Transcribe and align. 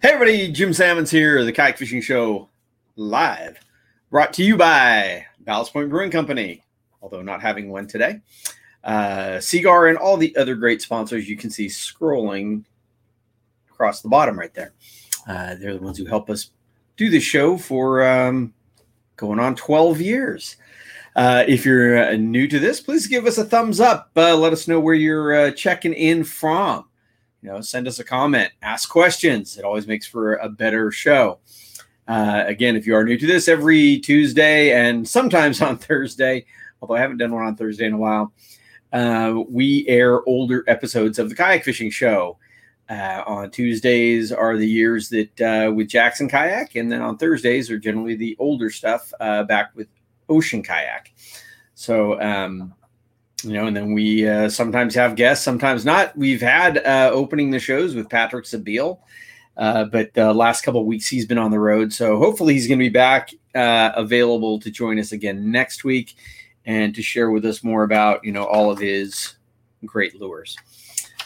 Hey 0.00 0.10
everybody, 0.10 0.52
Jim 0.52 0.72
Sammons 0.72 1.10
here, 1.10 1.44
the 1.44 1.50
Kayak 1.50 1.76
Fishing 1.76 2.00
Show 2.00 2.48
live, 2.94 3.58
brought 4.10 4.32
to 4.34 4.44
you 4.44 4.56
by 4.56 5.26
Ballast 5.40 5.72
Point 5.72 5.90
Brewing 5.90 6.12
Company, 6.12 6.62
although 7.02 7.20
not 7.20 7.42
having 7.42 7.68
one 7.68 7.88
today. 7.88 8.20
Uh, 8.84 9.40
Seaguar 9.40 9.88
and 9.88 9.98
all 9.98 10.16
the 10.16 10.36
other 10.36 10.54
great 10.54 10.80
sponsors 10.82 11.28
you 11.28 11.36
can 11.36 11.50
see 11.50 11.66
scrolling 11.66 12.62
across 13.68 14.00
the 14.00 14.08
bottom 14.08 14.38
right 14.38 14.54
there. 14.54 14.72
Uh, 15.26 15.56
they're 15.56 15.74
the 15.74 15.82
ones 15.82 15.98
who 15.98 16.04
help 16.04 16.30
us 16.30 16.52
do 16.96 17.10
the 17.10 17.18
show 17.18 17.58
for 17.58 18.06
um, 18.06 18.54
going 19.16 19.40
on 19.40 19.56
12 19.56 20.00
years. 20.00 20.58
Uh, 21.16 21.42
if 21.48 21.66
you're 21.66 22.10
uh, 22.10 22.14
new 22.14 22.46
to 22.46 22.60
this, 22.60 22.80
please 22.80 23.08
give 23.08 23.26
us 23.26 23.36
a 23.36 23.44
thumbs 23.44 23.80
up. 23.80 24.12
Uh, 24.16 24.36
let 24.36 24.52
us 24.52 24.68
know 24.68 24.78
where 24.78 24.94
you're 24.94 25.34
uh, 25.34 25.50
checking 25.50 25.92
in 25.92 26.22
from 26.22 26.87
you 27.42 27.48
know 27.48 27.60
send 27.60 27.86
us 27.88 27.98
a 27.98 28.04
comment 28.04 28.50
ask 28.62 28.88
questions. 28.88 29.56
It 29.56 29.64
always 29.64 29.86
makes 29.86 30.06
for 30.06 30.34
a 30.36 30.48
better 30.48 30.90
show. 30.90 31.38
Uh, 32.06 32.44
again 32.46 32.74
if 32.74 32.86
you 32.86 32.94
are 32.94 33.04
new 33.04 33.18
to 33.18 33.26
this 33.26 33.48
every 33.48 33.98
tuesday 33.98 34.72
and 34.72 35.06
sometimes 35.06 35.60
on 35.68 35.76
thursday 35.76 36.42
although 36.80 36.94
i 36.94 36.98
haven't 36.98 37.18
done 37.18 37.34
one 37.34 37.44
on 37.44 37.54
thursday 37.54 37.84
in 37.84 37.92
a 37.92 37.98
while 37.98 38.32
uh, 38.92 39.42
we 39.48 39.86
air 39.88 40.26
older 40.26 40.64
episodes 40.66 41.18
of 41.18 41.28
the 41.28 41.34
kayak 41.34 41.64
fishing 41.64 41.90
show. 41.90 42.38
Uh, 42.88 43.22
on 43.26 43.50
tuesdays 43.50 44.32
are 44.32 44.56
the 44.56 44.66
years 44.66 45.10
that 45.10 45.40
uh, 45.42 45.70
with 45.70 45.86
jackson 45.88 46.26
kayak 46.26 46.74
and 46.74 46.90
then 46.90 47.02
on 47.02 47.18
thursdays 47.18 47.70
are 47.70 47.78
generally 47.78 48.14
the 48.14 48.34
older 48.38 48.70
stuff 48.70 49.12
uh, 49.20 49.42
back 49.44 49.70
with 49.74 49.88
ocean 50.30 50.62
kayak. 50.62 51.12
So 51.74 52.18
um, 52.18 52.72
you 53.44 53.52
know, 53.52 53.66
and 53.66 53.76
then 53.76 53.92
we 53.92 54.26
uh, 54.26 54.48
sometimes 54.48 54.94
have 54.94 55.16
guests, 55.16 55.44
sometimes 55.44 55.84
not. 55.84 56.16
We've 56.16 56.40
had 56.40 56.78
uh, 56.78 57.10
opening 57.12 57.50
the 57.50 57.60
shows 57.60 57.94
with 57.94 58.08
Patrick 58.08 58.44
Sebile, 58.44 58.98
uh, 59.56 59.84
but 59.84 60.12
the 60.14 60.32
last 60.32 60.62
couple 60.62 60.84
weeks 60.84 61.06
he's 61.06 61.26
been 61.26 61.38
on 61.38 61.50
the 61.50 61.60
road, 61.60 61.92
so 61.92 62.18
hopefully 62.18 62.54
he's 62.54 62.66
going 62.66 62.78
to 62.78 62.84
be 62.84 62.88
back 62.88 63.30
uh, 63.54 63.92
available 63.94 64.58
to 64.60 64.70
join 64.70 64.98
us 64.98 65.12
again 65.12 65.50
next 65.50 65.84
week 65.84 66.16
and 66.64 66.94
to 66.94 67.02
share 67.02 67.30
with 67.30 67.44
us 67.44 67.62
more 67.62 67.84
about 67.84 68.24
you 68.24 68.32
know 68.32 68.44
all 68.44 68.70
of 68.70 68.78
his 68.78 69.36
great 69.84 70.20
lures. 70.20 70.56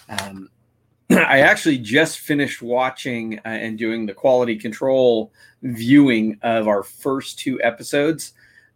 Um, 0.08 0.50
I 1.10 1.40
actually 1.40 1.78
just 1.78 2.20
finished 2.20 2.62
watching 2.62 3.38
uh, 3.38 3.48
and 3.48 3.78
doing 3.78 4.06
the 4.06 4.14
quality 4.14 4.56
control 4.56 5.32
viewing 5.62 6.38
of 6.42 6.68
our 6.68 6.82
first 6.82 7.38
two 7.38 7.60
episodes 7.62 8.32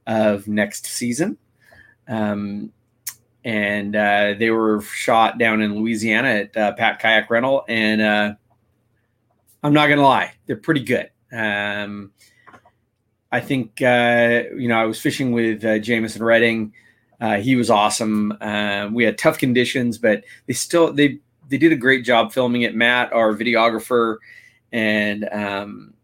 of 0.06 0.48
next 0.48 0.86
season. 0.86 1.36
Um, 2.08 2.72
and 3.46 3.94
uh, 3.94 4.34
they 4.36 4.50
were 4.50 4.82
shot 4.82 5.38
down 5.38 5.62
in 5.62 5.76
Louisiana 5.76 6.28
at 6.28 6.56
uh, 6.56 6.72
Pat 6.72 6.98
Kayak 6.98 7.30
Rental. 7.30 7.64
And 7.68 8.02
uh, 8.02 8.34
I'm 9.62 9.72
not 9.72 9.86
gonna 9.86 10.02
lie, 10.02 10.34
they're 10.46 10.56
pretty 10.56 10.82
good. 10.82 11.10
Um, 11.32 12.10
I 13.30 13.40
think 13.40 13.80
uh, 13.80 14.42
you 14.56 14.68
know 14.68 14.76
I 14.76 14.84
was 14.84 15.00
fishing 15.00 15.30
with 15.30 15.64
uh, 15.64 15.78
Jamison 15.78 16.24
Redding. 16.24 16.74
Uh, 17.20 17.36
he 17.36 17.54
was 17.54 17.70
awesome. 17.70 18.36
we 18.92 19.04
had 19.04 19.16
tough 19.16 19.38
conditions, 19.38 19.96
but 19.96 20.24
they 20.46 20.52
still 20.52 20.92
they 20.92 21.20
they 21.48 21.56
did 21.56 21.70
a 21.70 21.76
great 21.76 22.04
job 22.04 22.32
filming 22.32 22.62
it. 22.62 22.74
Matt, 22.74 23.12
our 23.12 23.32
videographer, 23.32 24.16
and 24.72 25.28
um, 25.30 25.94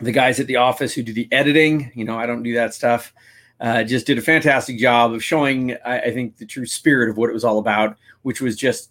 the 0.00 0.12
guys 0.12 0.40
at 0.40 0.46
the 0.46 0.56
office 0.56 0.94
who 0.94 1.02
do 1.02 1.12
the 1.12 1.28
editing. 1.30 1.92
You 1.94 2.06
know, 2.06 2.18
I 2.18 2.24
don't 2.24 2.42
do 2.42 2.54
that 2.54 2.72
stuff 2.72 3.12
uh, 3.60 3.82
just 3.82 4.06
did 4.06 4.18
a 4.18 4.22
fantastic 4.22 4.78
job 4.78 5.12
of 5.12 5.22
showing, 5.22 5.76
I, 5.84 6.00
I, 6.00 6.10
think, 6.12 6.36
the 6.36 6.46
true 6.46 6.66
spirit 6.66 7.10
of 7.10 7.16
what 7.16 7.30
it 7.30 7.32
was 7.32 7.44
all 7.44 7.58
about, 7.58 7.96
which 8.22 8.40
was 8.40 8.56
just 8.56 8.90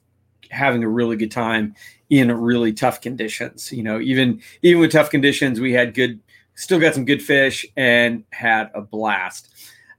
having 0.51 0.83
a 0.83 0.89
really 0.89 1.16
good 1.16 1.31
time 1.31 1.75
in 2.09 2.31
really 2.31 2.73
tough 2.73 3.01
conditions. 3.01 3.72
You 3.72 3.83
know, 3.83 4.00
even 4.00 4.41
even 4.61 4.81
with 4.81 4.91
tough 4.91 5.09
conditions, 5.09 5.59
we 5.59 5.73
had 5.73 5.94
good, 5.94 6.19
still 6.56 6.79
got 6.79 6.94
some 6.94 7.06
good 7.06 7.22
fish 7.22 7.66
and 7.75 8.23
had 8.31 8.69
a 8.73 8.81
blast. 8.81 9.50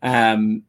Um, 0.03 0.62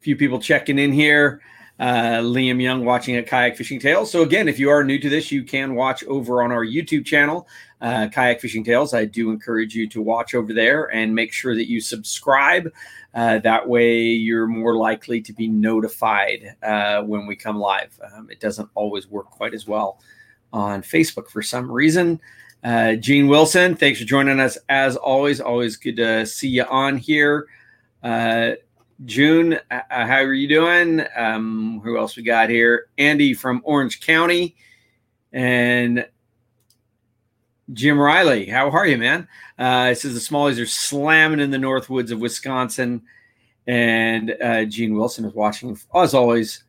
few 0.00 0.16
people 0.16 0.38
checking 0.38 0.78
in 0.78 0.92
here. 0.92 1.40
Uh, 1.80 2.20
Liam 2.20 2.60
Young 2.60 2.84
watching 2.84 3.16
at 3.16 3.26
Kayak 3.26 3.56
Fishing 3.56 3.80
Tales. 3.80 4.12
So 4.12 4.20
again, 4.20 4.48
if 4.48 4.58
you 4.58 4.68
are 4.68 4.84
new 4.84 4.98
to 4.98 5.08
this, 5.08 5.32
you 5.32 5.42
can 5.42 5.74
watch 5.74 6.04
over 6.04 6.42
on 6.42 6.52
our 6.52 6.62
YouTube 6.62 7.06
channel 7.06 7.48
uh, 7.80 8.08
Kayak 8.12 8.42
Fishing 8.42 8.62
Tales. 8.62 8.92
I 8.92 9.06
do 9.06 9.30
encourage 9.30 9.74
you 9.74 9.88
to 9.88 10.02
watch 10.02 10.34
over 10.34 10.52
there 10.52 10.94
and 10.94 11.14
make 11.14 11.32
sure 11.32 11.54
that 11.54 11.70
you 11.70 11.80
subscribe. 11.80 12.70
Uh, 13.14 13.38
that 13.38 13.66
way, 13.66 14.02
you're 14.02 14.46
more 14.46 14.76
likely 14.76 15.22
to 15.22 15.32
be 15.32 15.48
notified 15.48 16.54
uh, 16.62 17.02
when 17.02 17.26
we 17.26 17.34
come 17.34 17.58
live. 17.58 17.98
Um, 18.12 18.28
it 18.30 18.40
doesn't 18.40 18.68
always 18.74 19.08
work 19.08 19.30
quite 19.30 19.54
as 19.54 19.66
well 19.66 20.00
on 20.52 20.82
Facebook 20.82 21.28
for 21.28 21.40
some 21.40 21.72
reason. 21.72 22.20
Uh, 22.62 22.96
Gene 22.96 23.26
Wilson, 23.26 23.74
thanks 23.74 23.98
for 23.98 24.04
joining 24.04 24.38
us 24.38 24.58
as 24.68 24.96
always. 24.96 25.40
Always 25.40 25.76
good 25.76 25.96
to 25.96 26.26
see 26.26 26.48
you 26.48 26.64
on 26.64 26.98
here. 26.98 27.46
Uh, 29.00 29.06
June, 29.06 29.58
uh, 29.70 29.82
how 29.88 30.18
are 30.18 30.34
you 30.34 30.48
doing? 30.48 31.04
Um, 31.16 31.80
who 31.82 31.98
else 31.98 32.16
we 32.16 32.22
got 32.22 32.50
here? 32.50 32.88
Andy 32.98 33.34
from 33.34 33.62
Orange 33.64 34.00
County. 34.00 34.56
And 35.32 36.06
Jim 37.72 37.98
Riley, 37.98 38.46
how 38.46 38.70
are 38.70 38.86
you, 38.86 38.98
man? 38.98 39.28
Uh, 39.58 39.90
it 39.92 39.96
says 39.96 40.14
the 40.14 40.20
Smallies 40.20 40.60
are 40.60 40.66
slamming 40.66 41.40
in 41.40 41.50
the 41.50 41.58
North 41.58 41.88
Woods 41.88 42.10
of 42.10 42.20
Wisconsin, 42.20 43.02
and 43.66 44.36
uh, 44.42 44.64
Gene 44.64 44.94
Wilson 44.94 45.24
is 45.24 45.34
watching 45.34 45.78
as 45.94 46.14
always. 46.14 46.64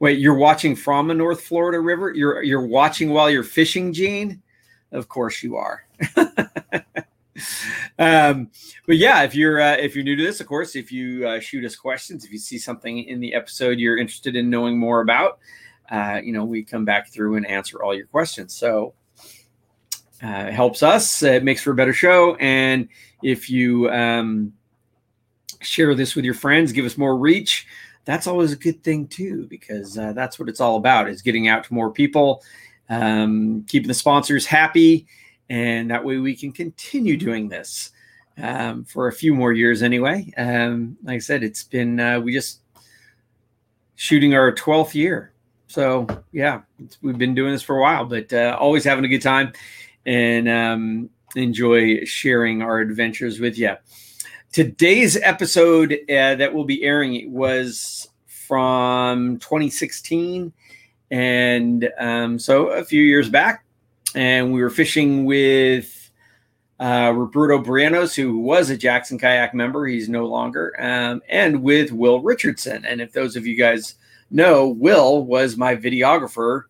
Wait, 0.00 0.18
you're 0.18 0.34
watching 0.34 0.74
from 0.74 1.10
a 1.10 1.14
North 1.14 1.42
Florida 1.42 1.80
river? 1.80 2.12
You're 2.14 2.42
you're 2.42 2.66
watching 2.66 3.10
while 3.10 3.30
you're 3.30 3.44
fishing, 3.44 3.92
Gene? 3.92 4.42
Of 4.90 5.08
course 5.08 5.42
you 5.42 5.56
are. 5.56 5.84
um, 7.98 8.50
but 8.86 8.96
yeah, 8.96 9.22
if 9.22 9.34
you're 9.34 9.60
uh, 9.60 9.76
if 9.76 9.94
you're 9.94 10.04
new 10.04 10.16
to 10.16 10.22
this, 10.22 10.40
of 10.40 10.46
course, 10.46 10.76
if 10.76 10.90
you 10.90 11.26
uh, 11.26 11.40
shoot 11.40 11.64
us 11.64 11.76
questions, 11.76 12.24
if 12.24 12.32
you 12.32 12.38
see 12.38 12.58
something 12.58 13.04
in 13.04 13.20
the 13.20 13.34
episode 13.34 13.78
you're 13.78 13.98
interested 13.98 14.36
in 14.36 14.50
knowing 14.50 14.78
more 14.78 15.00
about, 15.00 15.38
uh, 15.90 16.20
you 16.22 16.32
know, 16.32 16.44
we 16.44 16.62
come 16.62 16.84
back 16.84 17.10
through 17.10 17.36
and 17.36 17.46
answer 17.46 17.82
all 17.82 17.94
your 17.94 18.06
questions. 18.06 18.54
So 18.54 18.94
uh, 20.22 20.46
it 20.48 20.54
helps 20.54 20.82
us. 20.82 21.22
It 21.22 21.44
makes 21.44 21.62
for 21.62 21.70
a 21.70 21.76
better 21.76 21.92
show. 21.92 22.34
And 22.36 22.88
if 23.22 23.48
you 23.48 23.88
um, 23.90 24.52
share 25.60 25.94
this 25.94 26.14
with 26.14 26.24
your 26.24 26.34
friends, 26.34 26.72
give 26.72 26.84
us 26.84 26.98
more 26.98 27.16
reach. 27.16 27.66
That's 28.04 28.26
always 28.26 28.52
a 28.52 28.56
good 28.56 28.82
thing 28.82 29.06
too, 29.06 29.46
because 29.48 29.98
uh, 29.98 30.12
that's 30.14 30.38
what 30.38 30.48
it's 30.48 30.60
all 30.60 30.76
about: 30.76 31.08
is 31.08 31.22
getting 31.22 31.48
out 31.48 31.64
to 31.64 31.74
more 31.74 31.90
people, 31.90 32.42
um, 32.88 33.64
keeping 33.68 33.88
the 33.88 33.94
sponsors 33.94 34.46
happy, 34.46 35.06
and 35.50 35.90
that 35.90 36.04
way 36.04 36.18
we 36.18 36.36
can 36.36 36.52
continue 36.52 37.16
doing 37.16 37.48
this 37.48 37.90
um, 38.40 38.84
for 38.84 39.08
a 39.08 39.12
few 39.12 39.34
more 39.34 39.52
years 39.52 39.82
anyway. 39.82 40.32
Um, 40.36 40.96
like 41.02 41.16
I 41.16 41.18
said, 41.18 41.42
it's 41.42 41.64
been 41.64 41.98
uh, 41.98 42.20
we 42.20 42.32
just 42.32 42.60
shooting 43.96 44.34
our 44.34 44.52
twelfth 44.52 44.94
year, 44.94 45.32
so 45.66 46.06
yeah, 46.32 46.62
we've 47.02 47.18
been 47.18 47.34
doing 47.34 47.52
this 47.52 47.62
for 47.62 47.76
a 47.76 47.80
while, 47.80 48.04
but 48.04 48.32
uh, 48.32 48.56
always 48.58 48.84
having 48.84 49.04
a 49.04 49.08
good 49.08 49.22
time 49.22 49.52
and 50.06 50.48
um, 50.48 51.10
enjoy 51.36 52.04
sharing 52.04 52.62
our 52.62 52.78
adventures 52.78 53.40
with 53.40 53.58
you. 53.58 53.74
Today's 54.50 55.18
episode 55.20 55.92
uh, 55.92 56.34
that 56.36 56.54
will 56.54 56.64
be 56.64 56.82
airing 56.82 57.30
was 57.32 58.08
from 58.26 59.38
2016, 59.40 60.52
and 61.10 61.90
um, 61.98 62.38
so 62.38 62.68
a 62.68 62.82
few 62.82 63.02
years 63.02 63.28
back, 63.28 63.64
and 64.14 64.52
we 64.52 64.62
were 64.62 64.70
fishing 64.70 65.24
with 65.24 66.10
uh, 66.80 67.12
Roberto 67.14 67.58
Brianos, 67.58 68.14
who 68.14 68.38
was 68.38 68.70
a 68.70 68.76
Jackson 68.76 69.18
Kayak 69.18 69.54
member. 69.54 69.86
He's 69.86 70.08
no 70.08 70.26
longer, 70.26 70.74
um, 70.80 71.20
and 71.28 71.62
with 71.62 71.92
Will 71.92 72.20
Richardson. 72.20 72.84
And 72.84 73.00
if 73.00 73.12
those 73.12 73.36
of 73.36 73.46
you 73.46 73.56
guys 73.56 73.96
know, 74.30 74.68
Will 74.68 75.24
was 75.24 75.56
my 75.56 75.74
videographer 75.74 76.64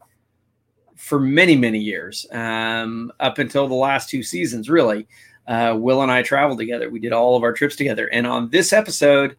for 0.97 1.21
many, 1.21 1.57
many 1.57 1.79
years, 1.79 2.27
um, 2.33 3.13
up 3.21 3.39
until 3.39 3.69
the 3.69 3.75
last 3.75 4.09
two 4.09 4.23
seasons, 4.23 4.69
really. 4.69 5.07
Uh, 5.47 5.75
Will 5.79 6.03
and 6.03 6.11
I 6.11 6.23
traveled 6.23 6.59
together. 6.59 6.91
We 6.91 7.01
did 7.01 7.13
all 7.13 7.37
of 7.37 7.43
our 7.43 7.53
trips 7.53 7.77
together. 7.77 8.07
And 8.13 8.27
on 8.27 8.51
this 8.51 8.73
episode, 8.73 9.37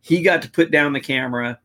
he 0.00 0.22
got 0.22 0.42
to 0.42 0.50
put 0.50 0.70
down 0.70 0.92
the 0.92 1.00
camera 1.00 1.58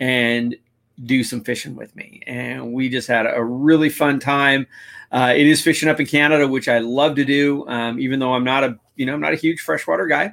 and 0.00 0.56
do 1.04 1.22
some 1.22 1.42
fishing 1.42 1.74
with 1.74 1.94
me. 1.94 2.22
And 2.26 2.72
we 2.72 2.88
just 2.88 3.08
had 3.08 3.26
a 3.26 3.42
really 3.42 3.90
fun 3.90 4.18
time. 4.18 4.66
Uh, 5.12 5.32
it 5.36 5.46
is 5.46 5.62
fishing 5.62 5.88
up 5.88 6.00
in 6.00 6.06
Canada, 6.06 6.48
which 6.48 6.68
I 6.68 6.78
love 6.78 7.16
to 7.16 7.24
do, 7.24 7.66
um, 7.68 8.00
even 8.00 8.18
though 8.18 8.34
I'm 8.34 8.44
not 8.44 8.64
a, 8.64 8.78
you 8.96 9.06
know, 9.06 9.14
I'm 9.14 9.20
not 9.20 9.32
a 9.32 9.36
huge 9.36 9.60
freshwater 9.60 10.06
guy. 10.06 10.32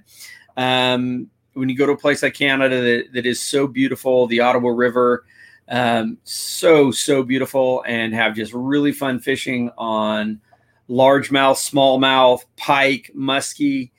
Um, 0.58 1.30
when 1.54 1.70
you 1.70 1.78
go 1.78 1.86
to 1.86 1.92
a 1.92 1.98
place 1.98 2.24
like 2.24 2.34
Canada 2.34 2.82
that, 2.82 3.14
that 3.14 3.26
is 3.26 3.40
so 3.40 3.68
beautiful, 3.68 4.26
the 4.28 4.40
Ottawa 4.40 4.70
River, 4.70 5.26
um, 5.70 6.18
so 6.24 6.92
so 6.92 7.24
beautiful 7.24 7.84
and 7.88 8.14
have 8.14 8.36
just 8.36 8.54
really 8.54 8.92
fun 8.92 9.20
fishing 9.20 9.72
on 9.78 10.42
largemouth, 10.90 11.58
smallmouth, 11.58 12.44
pike, 12.58 13.12
muskie. 13.16 13.92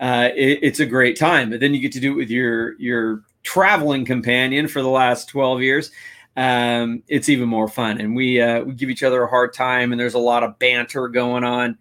Uh, 0.00 0.30
it, 0.34 0.60
it's 0.62 0.80
a 0.80 0.86
great 0.86 1.18
time. 1.18 1.50
But 1.50 1.60
then 1.60 1.74
you 1.74 1.80
get 1.80 1.92
to 1.92 2.00
do 2.00 2.12
it 2.12 2.16
with 2.16 2.30
your 2.30 2.78
your 2.80 3.22
traveling 3.42 4.04
companion 4.04 4.68
for 4.68 4.82
the 4.82 4.88
last 4.88 5.28
12 5.28 5.62
years. 5.62 5.90
um, 6.36 7.02
it's 7.08 7.28
even 7.28 7.48
more 7.48 7.68
fun. 7.68 8.00
And 8.00 8.16
we 8.16 8.40
uh, 8.40 8.62
we 8.62 8.72
give 8.74 8.90
each 8.90 9.02
other 9.02 9.22
a 9.22 9.28
hard 9.28 9.52
time, 9.52 9.92
and 9.92 10.00
there's 10.00 10.14
a 10.14 10.18
lot 10.18 10.42
of 10.42 10.58
banter 10.58 11.08
going 11.08 11.44
on. 11.44 11.76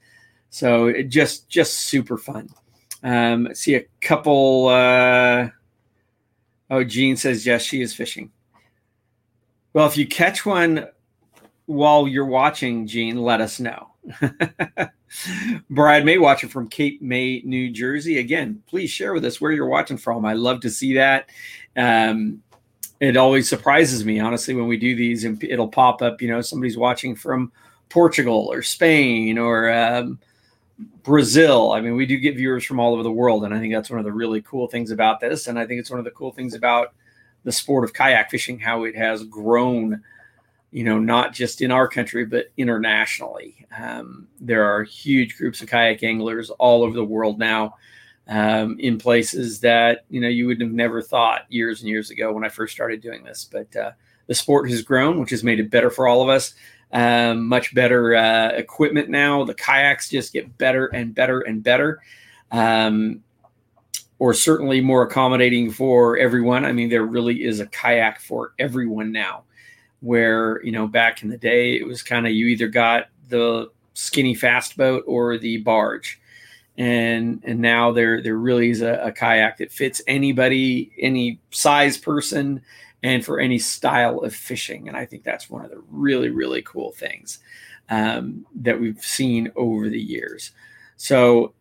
So 0.50 0.88
it 0.88 1.04
just 1.04 1.48
just 1.50 1.74
super 1.84 2.18
fun. 2.18 2.50
Um, 3.04 3.54
see 3.54 3.75
a 3.75 3.86
couple. 4.02 4.68
Uh, 4.68 5.50
oh, 6.69 6.84
Jean 6.84 7.16
says 7.16 7.46
yes, 7.46 7.63
she 7.63 7.81
is 7.81 7.94
fishing. 7.94 8.31
Well, 9.74 9.88
if 9.88 9.96
you 9.96 10.06
catch 10.06 10.46
one 10.46 10.88
while 11.66 12.08
you're 12.08 12.25
watching, 12.25 12.88
Gene, 12.88 13.22
let 13.22 13.42
us 13.42 13.60
know. 13.60 13.88
Brad 15.69 16.06
May 16.06 16.18
watching 16.18 16.50
from 16.50 16.68
Cape 16.68 17.02
May, 17.02 17.42
New 17.46 17.72
Jersey. 17.72 18.19
Again, 18.19 18.63
please 18.68 18.90
share 18.90 19.13
with 19.13 19.25
us 19.25 19.40
where 19.40 19.52
you're 19.52 19.68
watching 19.68 19.98
from. 19.98 20.25
I 20.25 20.34
love 20.34 20.62
to 20.62 20.69
see 20.69 20.96
that. 20.96 21.30
Um, 21.75 22.42
it 23.00 23.18
always 23.18 23.50
surprises 23.50 24.06
me, 24.06 24.19
honestly, 24.19 24.54
when 24.54 24.68
we 24.68 24.78
do 24.78 24.96
these 24.96 25.24
and 25.24 25.44
it'll 25.44 25.68
pop 25.68 26.02
up, 26.02 26.22
you 26.22 26.30
know, 26.30 26.42
somebody's 26.42 26.78
watching 26.78 27.16
from 27.16 27.52
Portugal 27.90 28.48
or 28.52 28.62
Spain 28.62 29.38
or 29.38 29.72
um, 29.72 30.19
Brazil. 31.04 31.72
I 31.72 31.81
mean, 31.81 31.96
we 31.96 32.06
do 32.06 32.18
get 32.18 32.36
viewers 32.36 32.63
from 32.63 32.80
all 32.80 32.94
over 32.94 33.04
the 33.04 33.12
world. 33.12 33.44
And 33.44 33.54
I 33.54 33.60
think 33.60 33.74
that's 33.74 33.90
one 33.90 34.00
of 34.00 34.06
the 34.06 34.12
really 34.12 34.42
cool 34.44 34.68
things 34.68 34.92
about 34.92 35.19
this. 35.19 35.48
And 35.48 35.58
I 35.58 35.66
think 35.66 35.80
it's 35.80 35.90
one 35.90 36.00
of 36.00 36.06
the 36.06 36.12
cool 36.12 36.31
things 36.31 36.54
about 36.54 36.94
the 37.44 37.52
sport 37.52 37.84
of 37.84 37.94
kayak 37.94 38.30
fishing, 38.30 38.60
how 38.60 38.84
it 38.84 38.96
has 38.96 39.24
grown 39.24 40.04
you 40.71 40.85
know, 40.85 40.97
not 40.97 41.33
just 41.33 41.62
in 41.62 41.71
our 41.71 41.88
country, 41.88 42.25
but 42.25 42.51
internationally. 42.57 43.65
Um, 43.77 44.27
there 44.39 44.63
are 44.63 44.83
huge 44.83 45.38
groups 45.38 45.62
of 45.62 45.68
kayak 45.68 46.03
anglers 46.03 46.50
all 46.51 46.83
over 46.83 46.95
the 46.95 47.03
world 47.03 47.38
now 47.38 47.75
um, 48.27 48.77
in 48.79 48.97
places 48.97 49.59
that, 49.59 50.06
you 50.09 50.21
know, 50.21 50.29
you 50.29 50.47
would 50.47 50.62
have 50.62 50.71
never 50.71 51.01
thought 51.01 51.45
years 51.50 51.81
and 51.81 51.89
years 51.89 52.09
ago 52.09 52.31
when 52.31 52.45
I 52.45 52.50
first 52.50 52.73
started 52.73 53.01
doing 53.01 53.23
this. 53.23 53.47
But 53.51 53.75
uh, 53.75 53.91
the 54.27 54.33
sport 54.33 54.69
has 54.69 54.81
grown, 54.81 55.19
which 55.19 55.31
has 55.31 55.44
made 55.44 55.59
it 55.59 55.69
better 55.69 55.89
for 55.89 56.07
all 56.07 56.21
of 56.21 56.29
us. 56.29 56.53
Um, 56.94 57.47
much 57.47 57.74
better 57.74 58.15
uh, 58.15 58.50
equipment 58.50 59.09
now. 59.09 59.44
The 59.44 59.53
kayaks 59.53 60.09
just 60.09 60.33
get 60.33 60.57
better 60.57 60.88
and 60.88 61.13
better 61.13 61.41
and 61.41 61.62
better. 61.62 62.01
Um, 62.51 63.24
or 64.19 64.33
certainly 64.33 64.81
more 64.81 65.03
accommodating 65.03 65.71
for 65.71 66.17
everyone. 66.17 66.63
I 66.63 66.71
mean, 66.71 66.89
there 66.89 67.06
really 67.06 67.44
is 67.44 67.59
a 67.59 67.65
kayak 67.65 68.21
for 68.21 68.53
everyone 68.59 69.12
now 69.12 69.44
where 70.01 70.62
you 70.63 70.71
know 70.71 70.88
back 70.88 71.24
in 71.24 71.30
the 71.30 71.38
day 71.38 71.75
it 71.75 71.88
was 71.88 72.03
kind 72.03 72.27
of 72.27 72.33
you 72.33 72.48
either 72.48 72.68
got 72.68 73.06
the 73.30 73.71
skinny 73.94 74.36
fast 74.36 74.77
boat 74.77 75.03
or 75.07 75.38
the 75.38 75.57
barge. 75.57 76.19
And 76.77 77.42
and 77.45 77.59
now 77.59 77.92
there 77.92 78.21
there 78.21 78.38
really 78.38 78.69
is 78.69 78.81
a, 78.81 78.94
a, 79.03 79.12
kayak 79.12 79.57
that 79.57 79.71
fits 79.71 80.01
anybody 80.07 80.92
any 81.00 81.39
size 81.51 81.98
person 81.98 82.62
and 83.03 83.25
for 83.25 83.39
any 83.39 83.59
style 83.59 84.19
of 84.19 84.33
fishing. 84.33 84.88
And 84.88 84.95
i 84.95 85.06
think 85.06 85.24
that's 85.24 85.50
one 85.50 85.65
of 85.65 85.71
the 85.71 85.81
really 85.89 86.30
really 86.30 86.62
cool 86.62 86.92
things 86.92 87.39
um, 87.89 88.45
that 88.56 88.80
we've 88.80 89.03
seen 89.03 89.51
over 89.56 89.89
the 89.89 90.00
years. 90.00 90.51
So 90.95 91.53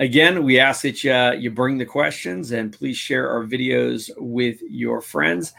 again 0.00 0.42
we 0.42 0.58
ask 0.58 0.82
that 0.82 1.04
you, 1.04 1.40
you 1.40 1.50
bring 1.50 1.78
the 1.78 1.86
questions 1.86 2.50
and 2.50 2.72
please 2.72 2.96
share 2.96 3.30
our 3.30 3.44
videos 3.44 4.10
with 4.18 4.60
your 4.62 5.00
friends 5.00 5.54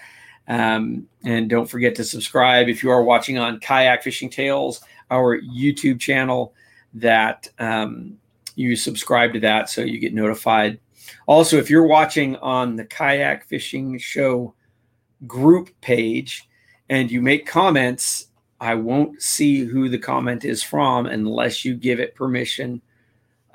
um, 0.50 1.08
and 1.24 1.50
don't 1.50 1.70
forget 1.70 1.96
to 1.96 2.04
subscribe 2.04 2.68
if 2.68 2.84
you 2.84 2.90
are 2.90 3.04
watching 3.04 3.38
on 3.38 3.60
Kayak 3.60 4.04
Fishing 4.04 4.30
Tales, 4.30 4.82
our 5.12 5.40
YouTube 5.40 6.00
channel, 6.00 6.54
that 6.96 7.48
um, 7.60 8.18
you 8.56 8.76
subscribe 8.76 9.32
to 9.34 9.40
that 9.40 9.70
so 9.70 9.82
you 9.82 10.00
get 10.00 10.14
notified. 10.14 10.80
Also, 11.28 11.58
if 11.58 11.70
you're 11.70 11.88
watching 11.88 12.36
on 12.38 12.76
the 12.76 12.86
Kayak 12.86 13.46
Fishing 13.46 13.98
Show 14.00 14.54
group 15.28 15.70
page 15.82 16.50
and 16.90 17.12
you 17.12 17.22
make 17.22 17.46
comments, 17.46 18.28
I 18.60 18.74
won't 18.74 19.22
see 19.22 19.64
who 19.64 19.88
the 19.88 20.00
comment 20.00 20.46
is 20.46 20.64
from 20.64 21.06
unless 21.06 21.64
you 21.64 21.76
give 21.76 22.00
it 22.00 22.16
permission 22.16 22.82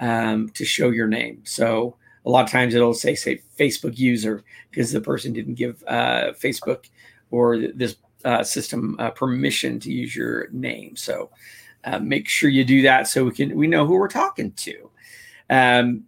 um, 0.01 0.49
to 0.51 0.65
show 0.65 0.91
your 0.91 1.09
name. 1.09 1.43
So 1.45 1.97
a 2.25 2.31
lot 2.31 2.45
of 2.45 2.51
times 2.51 2.75
it'll 2.75 2.95
say 2.95 3.15
say 3.15 3.43
Facebook 3.59 3.99
user 3.99 4.43
because 4.71 4.93
the 4.93 5.01
person 5.01 5.33
didn't 5.33 5.55
give 5.55 5.83
uh, 5.87 6.33
Facebook 6.33 6.89
or 7.31 7.59
this 7.59 7.97
uh, 8.25 8.43
system 8.43 8.97
uh, 8.99 9.11
permission 9.11 9.79
to 9.81 9.93
use 9.93 10.17
your 10.17 10.49
name. 10.51 10.97
So 10.97 11.31
uh, 11.85 11.99
make 11.99 12.29
sure 12.29 12.49
you 12.49 12.65
do 12.65 12.83
that 12.83 13.09
so 13.09 13.25
we 13.25 13.33
can 13.33 13.57
we 13.57 13.67
know 13.67 13.87
who 13.87 13.95
we're 13.95 14.09
talking 14.09 14.53
to. 14.53 14.91
Um, 15.51 16.05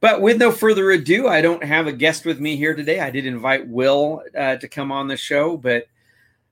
but 0.00 0.20
with 0.20 0.38
no 0.38 0.52
further 0.52 0.90
ado, 0.90 1.26
I 1.26 1.40
don't 1.40 1.64
have 1.64 1.86
a 1.86 1.92
guest 1.92 2.24
with 2.24 2.38
me 2.38 2.56
here 2.56 2.74
today. 2.74 3.00
I 3.00 3.10
did 3.10 3.26
invite 3.26 3.66
Will 3.66 4.22
uh, 4.36 4.56
to 4.56 4.68
come 4.68 4.92
on 4.92 5.08
the 5.08 5.16
show, 5.16 5.56
but 5.56 5.86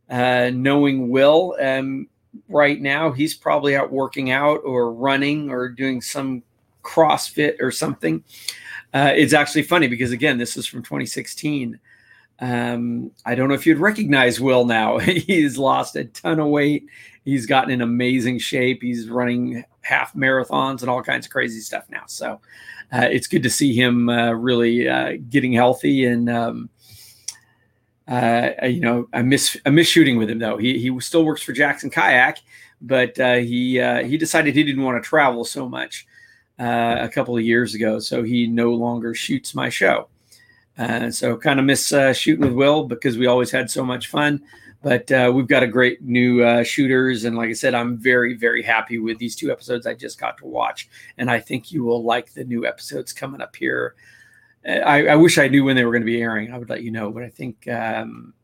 uh, 0.08 0.50
knowing 0.52 1.08
Will 1.08 1.56
um, 1.60 2.08
right 2.48 2.80
now, 2.80 3.12
he's 3.12 3.34
probably 3.34 3.76
out 3.76 3.92
working 3.92 4.30
out 4.30 4.60
or 4.64 4.92
running 4.92 5.50
or 5.50 5.68
doing 5.68 6.00
some 6.00 6.42
CrossFit 6.82 7.60
or 7.60 7.70
something 7.70 8.24
uh, 8.94 9.12
it's 9.14 9.32
actually 9.32 9.64
funny 9.64 9.88
because 9.88 10.12
again, 10.12 10.38
this 10.38 10.56
is 10.56 10.66
from 10.66 10.82
2016. 10.82 11.80
Um, 12.38 13.10
I 13.26 13.34
don't 13.34 13.48
know 13.48 13.54
if 13.54 13.66
you'd 13.66 13.78
recognize 13.78 14.40
Will 14.40 14.64
now. 14.64 14.98
He's 14.98 15.58
lost 15.58 15.96
a 15.96 16.04
ton 16.04 16.38
of 16.38 16.46
weight. 16.46 16.86
He's 17.24 17.46
gotten 17.46 17.72
in 17.72 17.80
amazing 17.80 18.38
shape. 18.38 18.82
He's 18.82 19.08
running 19.08 19.64
half 19.80 20.14
marathons 20.14 20.80
and 20.80 20.88
all 20.88 21.02
kinds 21.02 21.26
of 21.26 21.32
crazy 21.32 21.60
stuff 21.60 21.84
now. 21.90 22.04
So 22.06 22.40
uh, 22.92 23.08
it's 23.10 23.26
good 23.26 23.42
to 23.42 23.50
see 23.50 23.74
him 23.74 24.08
uh, 24.08 24.30
really 24.30 24.88
uh, 24.88 25.14
getting 25.28 25.52
healthy. 25.52 26.04
And 26.04 26.30
um, 26.30 26.70
uh, 28.06 28.50
you 28.62 28.80
know, 28.80 29.08
I 29.12 29.22
miss 29.22 29.56
I 29.66 29.70
miss 29.70 29.88
shooting 29.88 30.18
with 30.18 30.30
him 30.30 30.38
though. 30.38 30.56
He 30.56 30.78
he 30.78 31.00
still 31.00 31.24
works 31.24 31.42
for 31.42 31.52
Jackson 31.52 31.90
Kayak, 31.90 32.38
but 32.80 33.18
uh, 33.18 33.36
he 33.36 33.80
he 34.06 34.16
decided 34.18 34.54
he 34.54 34.62
didn't 34.62 34.84
want 34.84 35.02
to 35.02 35.08
travel 35.08 35.44
so 35.44 35.68
much 35.68 36.06
uh, 36.58 36.96
a 37.00 37.08
couple 37.08 37.36
of 37.36 37.42
years 37.42 37.74
ago, 37.74 37.98
so 37.98 38.22
he 38.22 38.46
no 38.46 38.72
longer 38.72 39.14
shoots 39.14 39.54
my 39.54 39.68
show. 39.68 40.08
Uh, 40.76 41.10
so 41.10 41.36
kind 41.36 41.60
of 41.60 41.66
miss 41.66 41.92
uh, 41.92 42.12
shooting 42.12 42.44
with 42.44 42.54
Will 42.54 42.84
because 42.84 43.16
we 43.16 43.26
always 43.26 43.50
had 43.50 43.70
so 43.70 43.84
much 43.84 44.08
fun. 44.08 44.42
But 44.82 45.10
uh, 45.10 45.32
we've 45.34 45.48
got 45.48 45.62
a 45.62 45.66
great 45.66 46.02
new 46.02 46.42
uh, 46.42 46.62
shooters, 46.62 47.24
and 47.24 47.36
like 47.36 47.48
I 47.48 47.54
said, 47.54 47.74
I'm 47.74 47.96
very 47.96 48.34
very 48.34 48.62
happy 48.62 48.98
with 48.98 49.18
these 49.18 49.34
two 49.34 49.50
episodes 49.50 49.86
I 49.86 49.94
just 49.94 50.20
got 50.20 50.36
to 50.38 50.46
watch, 50.46 50.90
and 51.16 51.30
I 51.30 51.40
think 51.40 51.72
you 51.72 51.84
will 51.84 52.04
like 52.04 52.34
the 52.34 52.44
new 52.44 52.66
episodes 52.66 53.12
coming 53.12 53.40
up 53.40 53.56
here. 53.56 53.94
I, 54.66 55.08
I 55.08 55.16
wish 55.16 55.38
I 55.38 55.48
knew 55.48 55.64
when 55.64 55.76
they 55.76 55.84
were 55.84 55.90
going 55.90 56.02
to 56.02 56.06
be 56.06 56.22
airing. 56.22 56.52
I 56.52 56.58
would 56.58 56.70
let 56.70 56.82
you 56.82 56.90
know, 56.90 57.10
but 57.10 57.22
I 57.22 57.30
think 57.30 57.66
um, 57.68 58.34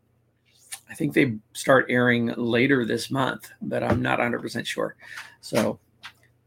I 0.88 0.94
think 0.94 1.12
they 1.12 1.36
start 1.52 1.86
airing 1.90 2.32
later 2.36 2.86
this 2.86 3.10
month, 3.10 3.50
but 3.60 3.82
I'm 3.82 4.00
not 4.00 4.18
100 4.18 4.40
percent 4.40 4.66
sure. 4.66 4.96
So 5.42 5.78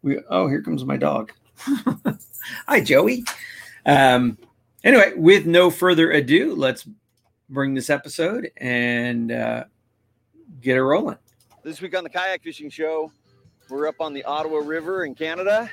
we 0.01 0.19
oh 0.29 0.47
here 0.47 0.63
comes 0.63 0.83
my 0.85 0.97
dog. 0.97 1.33
Hi, 2.67 2.81
Joey. 2.81 3.23
Um, 3.85 4.37
anyway, 4.83 5.13
with 5.15 5.45
no 5.45 5.69
further 5.69 6.11
ado, 6.11 6.55
let's 6.55 6.87
bring 7.49 7.73
this 7.73 7.89
episode 7.89 8.51
and 8.57 9.31
uh, 9.31 9.65
get 10.61 10.77
it 10.77 10.83
rolling. 10.83 11.17
This 11.63 11.81
week 11.81 11.95
on 11.97 12.03
the 12.03 12.09
Kayak 12.09 12.43
Fishing 12.43 12.69
Show, 12.69 13.11
we're 13.69 13.87
up 13.87 13.95
on 13.99 14.13
the 14.13 14.23
Ottawa 14.23 14.57
River 14.57 15.05
in 15.05 15.15
Canada, 15.15 15.71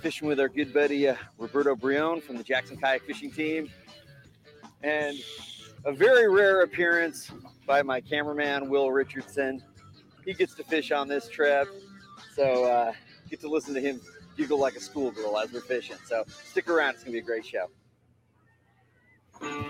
fishing 0.00 0.26
with 0.26 0.40
our 0.40 0.48
good 0.48 0.72
buddy 0.72 1.08
uh, 1.08 1.16
Roberto 1.38 1.76
Brion 1.76 2.20
from 2.20 2.36
the 2.36 2.44
Jackson 2.44 2.76
Kayak 2.76 3.02
Fishing 3.02 3.30
Team. 3.30 3.70
And 4.82 5.18
a 5.84 5.92
very 5.92 6.28
rare 6.30 6.62
appearance 6.62 7.30
by 7.66 7.82
my 7.82 8.00
cameraman, 8.00 8.70
Will 8.70 8.90
Richardson. 8.90 9.62
He 10.24 10.32
gets 10.32 10.54
to 10.54 10.64
fish 10.64 10.90
on 10.90 11.06
this 11.06 11.28
trip. 11.28 11.68
So, 12.34 12.64
uh, 12.64 12.92
get 13.28 13.40
to 13.40 13.48
listen 13.48 13.74
to 13.74 13.80
him 13.80 14.00
giggle 14.40 14.58
like 14.58 14.74
a 14.74 14.80
schoolgirl 14.80 15.38
as 15.38 15.52
we're 15.52 15.60
fishing. 15.60 15.96
So 16.06 16.24
stick 16.48 16.68
around; 16.68 16.94
it's 16.94 17.04
gonna 17.04 17.12
be 17.12 17.18
a 17.18 17.22
great 17.22 17.44
show. 17.44 17.66
Don't 19.40 19.60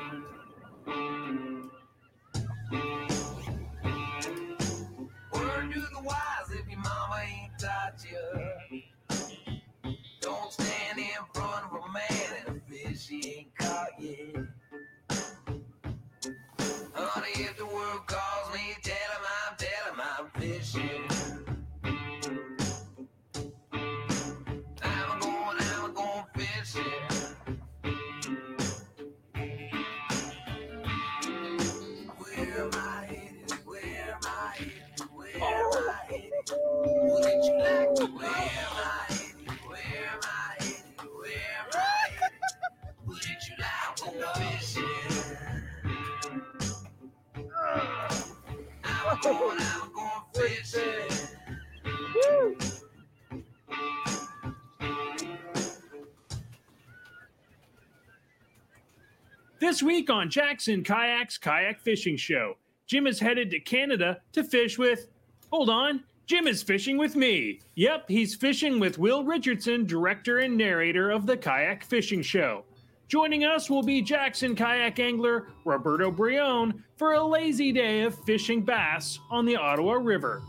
Week 59.83 60.11
on 60.11 60.31
Jackson 60.31 60.83
Kayak's 60.83 61.39
Kayak 61.39 61.81
Fishing 61.81 62.17
Show, 62.17 62.57
Jim 62.87 63.07
is 63.07 63.21
headed 63.21 63.51
to 63.51 63.61
Canada 63.61 64.19
to 64.33 64.45
fish 64.45 64.79
with. 64.79 65.07
Hold 65.53 65.71
on, 65.71 66.05
Jim 66.27 66.47
is 66.47 66.63
fishing 66.63 66.97
with 66.97 67.17
me. 67.17 67.61
Yep, 67.75 68.09
he's 68.09 68.35
fishing 68.35 68.79
with 68.79 68.99
Will 68.99 69.25
Richardson, 69.25 69.87
director 69.87 70.39
and 70.39 70.57
narrator 70.57 71.11
of 71.11 71.27
the 71.27 71.37
Kayak 71.37 71.85
Fishing 71.85 72.23
Show. 72.23 72.65
Joining 73.09 73.45
us 73.45 73.69
will 73.69 73.83
be 73.83 74.01
Jackson 74.01 74.55
kayak 74.55 75.01
angler 75.01 75.49
Roberto 75.65 76.13
Brion 76.13 76.85
for 76.97 77.15
a 77.15 77.25
lazy 77.25 77.73
day 77.73 78.03
of 78.03 78.15
fishing 78.25 78.63
bass 78.63 79.19
on 79.33 79.45
the 79.45 79.57
Ottawa 79.57 79.95
River. 79.95 80.43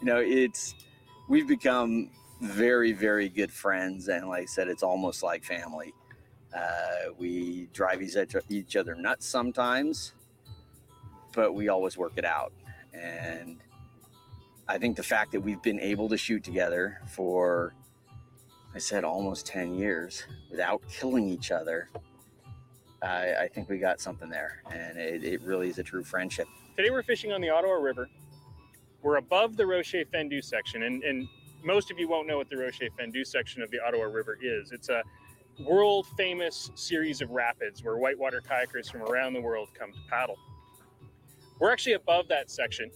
You 0.00 0.06
know, 0.06 0.16
it's 0.24 0.74
we've 1.28 1.46
become 1.46 2.10
very, 2.40 2.92
very 2.92 3.28
good 3.28 3.52
friends, 3.52 4.08
and 4.08 4.28
like 4.28 4.44
I 4.44 4.46
said, 4.46 4.68
it's 4.68 4.82
almost 4.82 5.22
like 5.22 5.44
family. 5.44 5.92
Uh, 6.54 7.10
we 7.18 7.68
drive 7.72 8.00
each 8.48 8.76
other 8.76 8.94
nuts 8.94 9.26
sometimes, 9.26 10.14
but 11.34 11.52
we 11.54 11.68
always 11.68 11.98
work 11.98 12.12
it 12.16 12.24
out. 12.24 12.52
And 12.92 13.58
I 14.68 14.78
think 14.78 14.96
the 14.96 15.02
fact 15.02 15.32
that 15.32 15.40
we've 15.40 15.62
been 15.62 15.80
able 15.80 16.08
to 16.08 16.16
shoot 16.16 16.44
together 16.44 17.00
for, 17.08 17.74
I 18.74 18.78
said, 18.78 19.04
almost 19.04 19.46
10 19.46 19.74
years 19.74 20.24
without 20.50 20.80
killing 20.88 21.28
each 21.28 21.50
other, 21.50 21.90
I, 23.02 23.34
I 23.34 23.48
think 23.48 23.68
we 23.68 23.78
got 23.78 24.00
something 24.00 24.30
there. 24.30 24.62
And 24.70 24.96
it, 24.96 25.24
it, 25.24 25.42
really 25.42 25.68
is 25.68 25.78
a 25.78 25.82
true 25.82 26.04
friendship. 26.04 26.46
Today 26.76 26.90
we're 26.90 27.02
fishing 27.02 27.32
on 27.32 27.40
the 27.40 27.50
Ottawa 27.50 27.74
River. 27.74 28.08
We're 29.02 29.16
above 29.16 29.56
the 29.56 29.66
Rocher 29.66 30.04
Fendu 30.06 30.42
section. 30.42 30.84
And, 30.84 31.02
and 31.02 31.28
most 31.62 31.90
of 31.90 31.98
you 31.98 32.08
won't 32.08 32.26
know 32.26 32.38
what 32.38 32.48
the 32.48 32.56
Rocher 32.56 32.86
Fendu 32.98 33.26
section 33.26 33.60
of 33.60 33.70
the 33.70 33.80
Ottawa 33.84 34.04
River 34.04 34.38
is. 34.40 34.72
It's 34.72 34.88
a 34.88 35.02
world 35.60 36.06
famous 36.16 36.70
series 36.74 37.20
of 37.20 37.30
rapids 37.30 37.84
where 37.84 37.96
whitewater 37.96 38.40
kayakers 38.40 38.90
from 38.90 39.02
around 39.02 39.32
the 39.32 39.40
world 39.40 39.68
come 39.78 39.92
to 39.92 39.98
paddle. 40.10 40.36
We're 41.60 41.72
actually 41.72 41.94
above 41.94 42.28
that 42.28 42.50
section. 42.50 42.90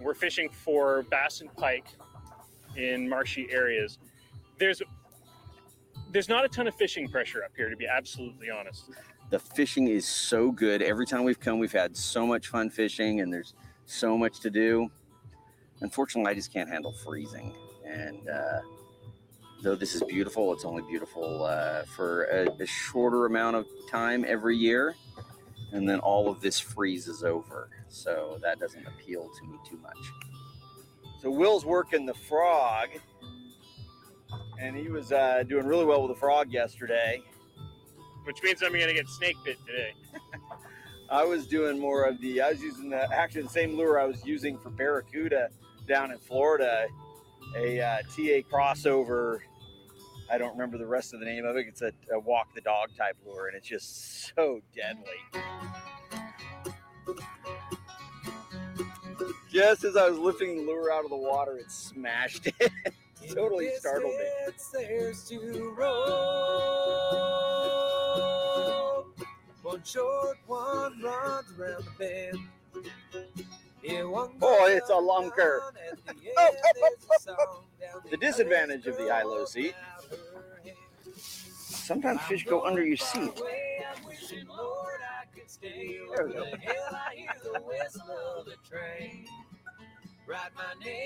We're 0.00 0.14
fishing 0.14 0.48
for 0.48 1.02
bass 1.10 1.40
and 1.40 1.54
pike 1.56 1.86
in 2.76 3.08
marshy 3.08 3.48
areas. 3.50 3.98
There's 4.58 4.82
there's 6.12 6.28
not 6.28 6.44
a 6.44 6.48
ton 6.48 6.68
of 6.68 6.74
fishing 6.76 7.08
pressure 7.08 7.42
up 7.42 7.50
here 7.56 7.68
to 7.68 7.76
be 7.76 7.86
absolutely 7.86 8.50
honest. 8.50 8.90
The 9.30 9.38
fishing 9.38 9.88
is 9.88 10.06
so 10.06 10.52
good. 10.52 10.80
Every 10.80 11.06
time 11.06 11.24
we've 11.24 11.40
come, 11.40 11.58
we've 11.58 11.72
had 11.72 11.96
so 11.96 12.26
much 12.26 12.48
fun 12.48 12.70
fishing 12.70 13.20
and 13.20 13.32
there's 13.32 13.54
so 13.86 14.16
much 14.16 14.40
to 14.40 14.50
do. 14.50 14.88
Unfortunately, 15.80 16.30
I 16.30 16.34
just 16.34 16.52
can't 16.52 16.68
handle 16.68 16.92
freezing. 16.92 17.52
And 17.84 18.28
uh, 18.28 18.60
though 19.64 19.74
this 19.74 19.94
is 19.94 20.02
beautiful, 20.02 20.52
it's 20.52 20.64
only 20.64 20.82
beautiful 20.82 21.44
uh, 21.44 21.84
for 21.84 22.24
a, 22.24 22.48
a, 22.60 22.66
shorter 22.66 23.24
amount 23.24 23.56
of 23.56 23.66
time 23.90 24.24
every 24.28 24.56
year. 24.56 24.94
And 25.72 25.88
then 25.88 25.98
all 26.00 26.28
of 26.28 26.40
this 26.40 26.60
freezes 26.60 27.24
over. 27.24 27.70
So 27.88 28.38
that 28.42 28.60
doesn't 28.60 28.86
appeal 28.86 29.30
to 29.36 29.46
me 29.46 29.58
too 29.66 29.78
much. 29.78 29.96
So 31.20 31.30
Will's 31.30 31.64
working 31.64 32.04
the 32.04 32.14
frog, 32.14 32.90
and 34.60 34.76
he 34.76 34.88
was 34.88 35.10
uh, 35.10 35.42
doing 35.48 35.66
really 35.66 35.86
well 35.86 36.02
with 36.02 36.14
the 36.14 36.20
frog 36.20 36.52
yesterday. 36.52 37.22
Which 38.24 38.42
means 38.42 38.62
I'm 38.62 38.72
going 38.72 38.86
to 38.86 38.94
get 38.94 39.08
snake 39.08 39.36
bit 39.44 39.58
today. 39.66 39.94
I 41.10 41.24
was 41.24 41.46
doing 41.46 41.78
more 41.78 42.04
of 42.04 42.20
the, 42.20 42.40
I 42.40 42.50
was 42.50 42.62
using 42.62 42.90
the, 42.90 43.12
actually 43.12 43.42
the 43.42 43.48
same 43.48 43.76
lure 43.76 43.98
I 43.98 44.04
was 44.04 44.24
using 44.24 44.58
for 44.58 44.70
Barracuda 44.70 45.48
down 45.88 46.10
in 46.10 46.18
Florida, 46.18 46.86
a 47.56 47.80
uh, 47.80 47.98
TA 48.02 48.46
crossover 48.50 49.40
I 50.30 50.38
don't 50.38 50.52
remember 50.52 50.78
the 50.78 50.86
rest 50.86 51.14
of 51.14 51.20
the 51.20 51.26
name 51.26 51.44
of 51.44 51.56
it. 51.56 51.66
It's 51.68 51.82
a, 51.82 51.92
a 52.12 52.18
walk 52.18 52.54
the 52.54 52.60
dog 52.60 52.90
type 52.96 53.16
lure, 53.26 53.48
and 53.48 53.56
it's 53.56 53.68
just 53.68 54.34
so 54.34 54.60
deadly. 54.74 55.04
Just 59.52 59.84
as 59.84 59.96
I 59.96 60.08
was 60.08 60.18
lifting 60.18 60.56
the 60.56 60.62
lure 60.62 60.92
out 60.92 61.04
of 61.04 61.10
the 61.10 61.16
water, 61.16 61.56
it 61.58 61.70
smashed 61.70 62.46
it. 62.46 62.72
totally 63.34 63.70
startled 63.78 64.12
me. 64.12 64.26
One 69.62 69.82
short 69.84 70.38
one 70.46 71.00
runs 71.02 71.58
around 71.58 71.84
the 71.84 71.90
bend. 71.98 72.38
Oh, 74.42 74.66
it's 74.68 74.90
a 74.90 74.96
long 74.96 75.30
curve. 75.30 75.62
the 78.10 78.16
disadvantage 78.20 78.86
of 78.86 78.96
the 78.96 79.08
high 79.08 79.22
low 79.22 79.44
seat 79.44 79.74
sometimes 81.84 82.20
fish 82.22 82.44
go 82.44 82.64
under 82.64 82.84
your 82.84 82.96
seat. 82.96 83.40
There 86.16 86.26
we 86.26 86.32
go. 86.32 86.44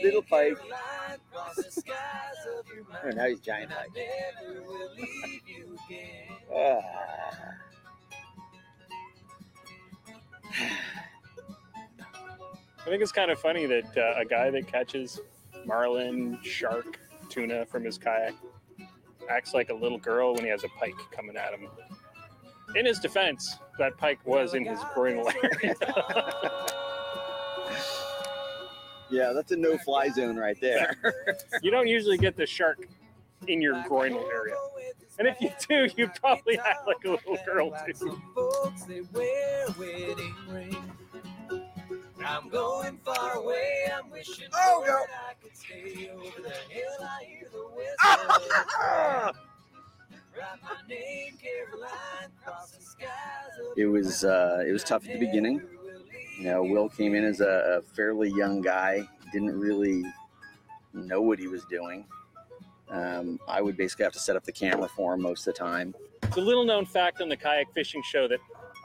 Little 0.02 0.22
pike. 0.22 0.56
oh, 3.04 3.10
now 3.14 3.26
he's 3.26 3.40
giant 3.40 3.70
pike. 3.70 3.88
ah. 6.54 6.80
I 12.80 12.90
think 12.90 13.02
it's 13.02 13.12
kind 13.12 13.30
of 13.30 13.38
funny 13.38 13.66
that 13.66 13.96
uh, 13.98 14.14
a 14.20 14.24
guy 14.24 14.50
that 14.50 14.66
catches 14.66 15.20
marlin, 15.66 16.38
shark, 16.42 16.98
tuna 17.28 17.66
from 17.66 17.84
his 17.84 17.98
kayak 17.98 18.34
acts 19.28 19.54
like 19.54 19.70
a 19.70 19.74
little 19.74 19.98
girl 19.98 20.34
when 20.34 20.44
he 20.44 20.50
has 20.50 20.64
a 20.64 20.68
pike 20.78 20.94
coming 21.10 21.36
at 21.36 21.52
him. 21.52 21.68
In 22.74 22.84
his 22.84 22.98
defense, 22.98 23.58
that 23.78 23.96
pike 23.96 24.18
was 24.24 24.54
in 24.54 24.64
his 24.64 24.78
groin 24.94 25.24
area. 25.42 25.74
yeah, 29.10 29.32
that's 29.32 29.52
a 29.52 29.56
no-fly 29.56 30.08
zone 30.10 30.36
right 30.36 30.60
there. 30.60 30.96
you 31.62 31.70
don't 31.70 31.88
usually 31.88 32.18
get 32.18 32.36
the 32.36 32.44
shark 32.46 32.86
in 33.46 33.62
your 33.62 33.82
groin 33.88 34.12
area. 34.12 34.54
And 35.18 35.26
if 35.26 35.40
you 35.40 35.50
do, 35.68 35.88
you 35.96 36.08
probably 36.20 36.58
act 36.58 36.86
like 36.86 37.04
a 37.04 37.10
little 37.10 37.38
girl 37.44 37.70
too. 37.86 38.20
I'm 42.28 42.48
going 42.50 42.98
far 42.98 43.36
away. 43.36 43.88
I'm 43.96 44.10
wishing 44.10 44.48
oh, 44.52 44.84
no. 44.86 44.94
I 44.94 45.34
could 45.42 45.56
stay 45.56 46.10
over 46.10 46.42
the 46.42 46.50
hill. 46.68 46.84
I 47.00 47.24
hear 47.24 47.48
the 47.50 47.58
whistle. 47.74 49.34
it 53.76 53.86
was 53.86 54.24
uh, 54.24 54.62
it 54.66 54.72
was 54.72 54.84
tough 54.84 55.06
at 55.06 55.12
the 55.14 55.18
beginning. 55.18 55.62
You 56.38 56.44
know, 56.44 56.62
Will 56.62 56.88
came 56.88 57.14
in 57.14 57.24
as 57.24 57.40
a, 57.40 57.78
a 57.78 57.82
fairly 57.94 58.30
young 58.30 58.60
guy, 58.60 59.08
didn't 59.32 59.58
really 59.58 60.04
know 60.92 61.22
what 61.22 61.38
he 61.38 61.48
was 61.48 61.64
doing. 61.64 62.04
Um, 62.90 63.40
I 63.48 63.60
would 63.62 63.76
basically 63.76 64.04
have 64.04 64.12
to 64.12 64.18
set 64.18 64.36
up 64.36 64.44
the 64.44 64.52
camera 64.52 64.88
for 64.88 65.14
him 65.14 65.22
most 65.22 65.46
of 65.46 65.54
the 65.54 65.58
time. 65.58 65.94
It's 66.22 66.36
a 66.36 66.40
little 66.40 66.64
known 66.64 66.84
fact 66.86 67.20
on 67.20 67.28
the 67.28 67.36
kayak 67.36 67.72
fishing 67.74 68.02
show 68.02 68.28
that 68.28 68.38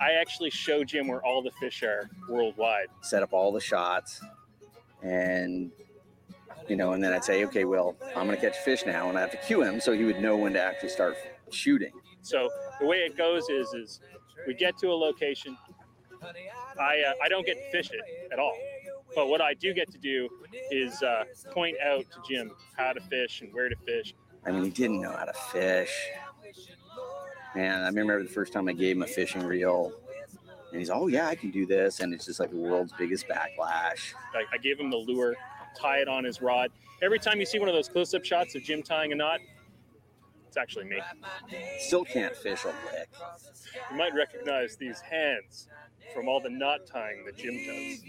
I 0.04 0.20
actually 0.20 0.50
show 0.50 0.84
Jim 0.84 1.08
where 1.08 1.24
all 1.24 1.42
the 1.42 1.52
fish 1.52 1.82
are 1.82 2.10
worldwide. 2.28 2.88
Set 3.02 3.24
up 3.24 3.32
all 3.32 3.54
the 3.54 3.62
shots, 3.62 4.22
and 5.02 5.72
you 6.68 6.76
know, 6.76 6.92
and 6.92 7.02
then 7.02 7.14
I'd 7.14 7.24
say, 7.24 7.46
okay, 7.46 7.64
well, 7.64 7.96
I'm 8.16 8.28
going 8.28 8.38
to 8.38 8.42
catch 8.42 8.58
fish 8.58 8.84
now, 8.86 9.08
and 9.08 9.18
I 9.18 9.22
have 9.22 9.32
to 9.32 9.38
cue 9.38 9.64
him 9.64 9.80
so 9.80 9.94
he 9.94 10.04
would 10.04 10.20
know 10.20 10.36
when 10.36 10.54
to 10.54 10.62
actually 10.62 10.90
start 10.90 11.16
shooting. 11.52 11.92
So 12.22 12.50
the 12.82 12.86
way 12.86 12.98
it 12.98 13.18
goes 13.18 13.50
is, 13.50 13.74
is 13.74 14.02
we 14.46 14.54
get 14.54 14.78
to 14.80 14.88
a 14.88 14.98
location. 15.08 15.58
I 16.80 17.02
uh, 17.08 17.14
I 17.24 17.30
don't 17.30 17.46
get 17.46 17.56
to 17.56 17.72
fish 17.72 17.90
it 17.92 18.02
at 18.32 18.40
all, 18.40 18.58
but 19.16 19.30
what 19.30 19.40
I 19.40 19.54
do 19.54 19.74
get 19.74 19.90
to 19.92 19.98
do 19.98 20.28
is 20.70 21.02
uh, 21.02 21.24
point 21.52 21.78
out 21.86 22.04
to 22.12 22.18
Jim 22.28 22.52
how 22.76 22.92
to 22.92 23.00
fish 23.00 23.42
and 23.42 23.54
where 23.54 23.70
to 23.70 23.76
fish. 23.86 24.16
I 24.46 24.52
mean, 24.52 24.66
he 24.66 24.70
didn't 24.70 25.00
know 25.00 25.12
how 25.12 25.24
to 25.24 25.34
fish. 25.34 26.10
And 27.56 27.84
I 27.84 27.88
remember 27.88 28.24
the 28.24 28.30
first 28.30 28.54
time 28.54 28.68
I 28.68 28.74
gave 28.74 28.96
him 28.96 29.04
a 29.04 29.08
fishing 29.08 29.44
reel, 29.44 29.92
and 30.72 30.80
he's, 30.80 30.90
oh 30.90 31.08
yeah, 31.08 31.28
I 31.28 31.36
can 31.36 31.52
do 31.52 31.66
this, 31.66 32.00
and 32.00 32.14
it's 32.14 32.26
just 32.26 32.40
like 32.40 32.50
the 32.50 32.58
world's 32.58 32.94
biggest 32.98 33.28
backlash. 33.28 34.14
I, 34.34 34.44
I 34.52 34.58
gave 34.58 34.80
him 34.80 34.90
the 34.90 34.98
lure, 34.98 35.36
tie 35.80 36.00
it 36.00 36.08
on 36.08 36.24
his 36.24 36.42
rod. 36.42 36.72
Every 37.04 37.20
time 37.20 37.40
you 37.40 37.46
see 37.46 37.60
one 37.60 37.70
of 37.70 37.76
those 37.76 37.90
close-up 37.90 38.26
shots 38.26 38.56
of 38.56 38.64
Jim 38.64 38.82
tying 38.82 39.12
a 39.12 39.16
knot, 39.16 39.40
it's 40.48 40.58
actually 40.58 40.86
me. 40.86 41.00
Still 41.80 42.06
can't 42.06 42.36
fish 42.36 42.64
a 42.64 42.68
lick. 42.68 43.10
You 43.92 43.98
might 43.98 44.14
recognize 44.16 44.76
these 44.76 45.00
hands 45.02 45.68
from 46.14 46.28
all 46.28 46.40
the 46.40 46.50
knot 46.50 46.86
tying 46.86 47.26
that 47.26 47.38
Jim 47.38 47.56
does. 47.66 48.02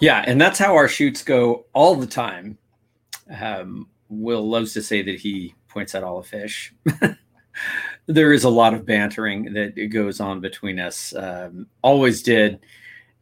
Yeah, 0.00 0.24
and 0.26 0.40
that's 0.40 0.58
how 0.58 0.74
our 0.76 0.88
shoots 0.88 1.22
go 1.22 1.66
all 1.72 1.94
the 1.94 2.06
time. 2.06 2.58
Um, 3.40 3.88
Will 4.08 4.48
loves 4.48 4.72
to 4.74 4.82
say 4.82 5.02
that 5.02 5.18
he 5.18 5.54
points 5.68 5.94
out 5.94 6.02
all 6.02 6.20
the 6.20 6.28
fish. 6.28 6.72
there 8.06 8.32
is 8.32 8.44
a 8.44 8.48
lot 8.48 8.74
of 8.74 8.86
bantering 8.86 9.52
that 9.52 9.74
goes 9.92 10.20
on 10.20 10.40
between 10.40 10.78
us. 10.78 11.14
Um, 11.14 11.66
always 11.82 12.22
did, 12.22 12.60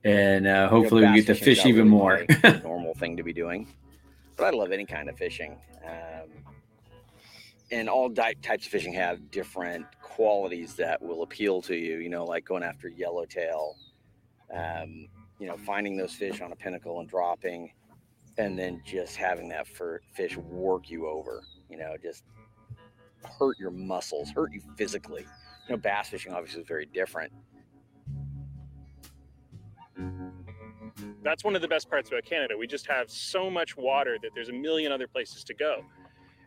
and 0.04 0.46
uh, 0.46 0.68
hopefully 0.68 1.06
we 1.06 1.14
get 1.14 1.26
to 1.26 1.34
fish 1.34 1.66
even 1.66 1.90
really 1.90 1.90
more. 1.90 2.26
normal 2.62 2.94
thing 2.94 3.16
to 3.16 3.22
be 3.22 3.32
doing, 3.32 3.66
but 4.36 4.44
I 4.54 4.56
love 4.56 4.70
any 4.70 4.84
kind 4.84 5.08
of 5.08 5.16
fishing. 5.16 5.56
Um, 5.84 6.30
and 7.72 7.88
all 7.88 8.08
di- 8.08 8.34
types 8.42 8.66
of 8.66 8.70
fishing 8.70 8.92
have 8.92 9.30
different 9.30 9.86
qualities 10.00 10.74
that 10.74 11.02
will 11.02 11.22
appeal 11.22 11.60
to 11.62 11.74
you. 11.74 11.98
You 11.98 12.10
know, 12.10 12.24
like 12.24 12.44
going 12.44 12.62
after 12.62 12.88
yellowtail. 12.88 13.76
Um, 14.54 15.08
you 15.38 15.46
know, 15.46 15.56
finding 15.56 15.96
those 15.96 16.12
fish 16.12 16.40
on 16.40 16.52
a 16.52 16.56
pinnacle 16.56 17.00
and 17.00 17.08
dropping, 17.08 17.72
and 18.38 18.58
then 18.58 18.80
just 18.84 19.16
having 19.16 19.48
that 19.48 19.66
fish 20.14 20.36
work 20.36 20.90
you 20.90 21.06
over. 21.08 21.42
You 21.68 21.78
know, 21.78 21.96
just 22.02 22.24
hurt 23.38 23.58
your 23.58 23.70
muscles, 23.70 24.30
hurt 24.30 24.52
you 24.52 24.60
physically. 24.76 25.26
You 25.68 25.74
know, 25.74 25.76
bass 25.76 26.08
fishing 26.08 26.32
obviously 26.32 26.62
is 26.62 26.68
very 26.68 26.86
different. 26.86 27.32
That's 31.22 31.42
one 31.44 31.56
of 31.56 31.62
the 31.62 31.68
best 31.68 31.90
parts 31.90 32.08
about 32.08 32.24
Canada. 32.24 32.56
We 32.56 32.66
just 32.66 32.86
have 32.86 33.10
so 33.10 33.50
much 33.50 33.76
water 33.76 34.16
that 34.22 34.30
there's 34.34 34.48
a 34.48 34.52
million 34.52 34.92
other 34.92 35.08
places 35.08 35.42
to 35.44 35.54
go. 35.54 35.82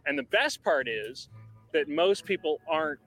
And 0.05 0.17
the 0.17 0.23
best 0.23 0.63
part 0.63 0.87
is 0.87 1.27
that 1.73 1.89
most 1.89 2.23
people 2.23 2.59
aren't 2.67 2.99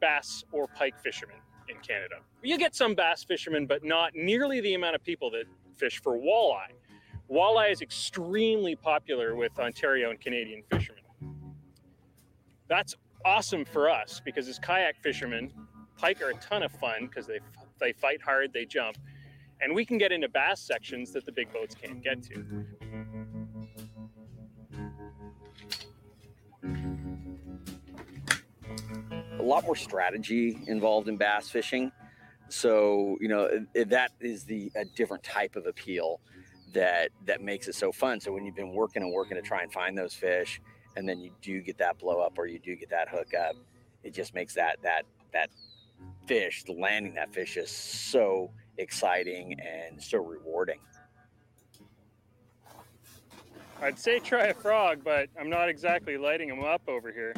bass 0.00 0.44
or 0.52 0.68
pike 0.68 0.98
fishermen 1.02 1.36
in 1.68 1.76
Canada. 1.76 2.16
You 2.42 2.58
get 2.58 2.74
some 2.74 2.94
bass 2.94 3.24
fishermen, 3.24 3.66
but 3.66 3.84
not 3.84 4.14
nearly 4.14 4.60
the 4.60 4.74
amount 4.74 4.94
of 4.94 5.02
people 5.02 5.30
that 5.30 5.44
fish 5.76 6.00
for 6.00 6.16
walleye. 6.16 6.72
Walleye 7.30 7.72
is 7.72 7.82
extremely 7.82 8.76
popular 8.76 9.34
with 9.34 9.58
Ontario 9.58 10.10
and 10.10 10.20
Canadian 10.20 10.62
fishermen. 10.70 11.02
That's 12.68 12.94
awesome 13.24 13.64
for 13.64 13.90
us 13.90 14.20
because 14.24 14.48
as 14.48 14.58
kayak 14.58 14.96
fishermen, 15.02 15.52
pike 15.96 16.22
are 16.22 16.30
a 16.30 16.34
ton 16.34 16.62
of 16.62 16.72
fun 16.72 17.06
because 17.06 17.26
they 17.26 17.40
they 17.78 17.92
fight 17.92 18.22
hard, 18.22 18.52
they 18.52 18.64
jump, 18.64 18.96
and 19.60 19.74
we 19.74 19.84
can 19.84 19.98
get 19.98 20.12
into 20.12 20.28
bass 20.28 20.60
sections 20.60 21.12
that 21.12 21.26
the 21.26 21.32
big 21.32 21.52
boats 21.52 21.74
can't 21.74 22.02
get 22.02 22.22
to. 22.22 22.64
Lot 29.46 29.64
more 29.64 29.76
strategy 29.76 30.58
involved 30.66 31.08
in 31.08 31.16
bass 31.16 31.48
fishing. 31.48 31.92
So 32.48 33.16
you 33.20 33.28
know 33.28 33.48
that 33.74 34.12
is 34.20 34.44
the 34.44 34.70
a 34.76 34.84
different 34.84 35.22
type 35.22 35.56
of 35.56 35.66
appeal 35.66 36.20
that 36.72 37.10
that 37.24 37.40
makes 37.40 37.68
it 37.68 37.74
so 37.74 37.90
fun. 37.92 38.20
So 38.20 38.32
when 38.32 38.44
you've 38.44 38.54
been 38.54 38.72
working 38.72 39.02
and 39.02 39.12
working 39.12 39.36
to 39.36 39.42
try 39.42 39.62
and 39.62 39.72
find 39.72 39.96
those 39.96 40.14
fish, 40.14 40.60
and 40.96 41.08
then 41.08 41.20
you 41.20 41.30
do 41.42 41.60
get 41.60 41.78
that 41.78 41.98
blow 41.98 42.20
up 42.20 42.38
or 42.38 42.46
you 42.46 42.58
do 42.58 42.76
get 42.76 42.90
that 42.90 43.08
hook 43.08 43.32
up, 43.34 43.56
it 44.02 44.14
just 44.14 44.34
makes 44.34 44.54
that 44.54 44.76
that 44.82 45.02
that 45.32 45.50
fish 46.26 46.64
landing 46.68 47.14
that 47.14 47.32
fish 47.32 47.56
is 47.56 47.70
so 47.70 48.50
exciting 48.78 49.56
and 49.60 50.02
so 50.02 50.18
rewarding. 50.18 50.78
I'd 53.80 53.98
say 53.98 54.18
try 54.18 54.46
a 54.46 54.54
frog, 54.54 55.00
but 55.04 55.28
I'm 55.38 55.50
not 55.50 55.68
exactly 55.68 56.16
lighting 56.16 56.48
them 56.48 56.64
up 56.64 56.82
over 56.88 57.12
here. 57.12 57.34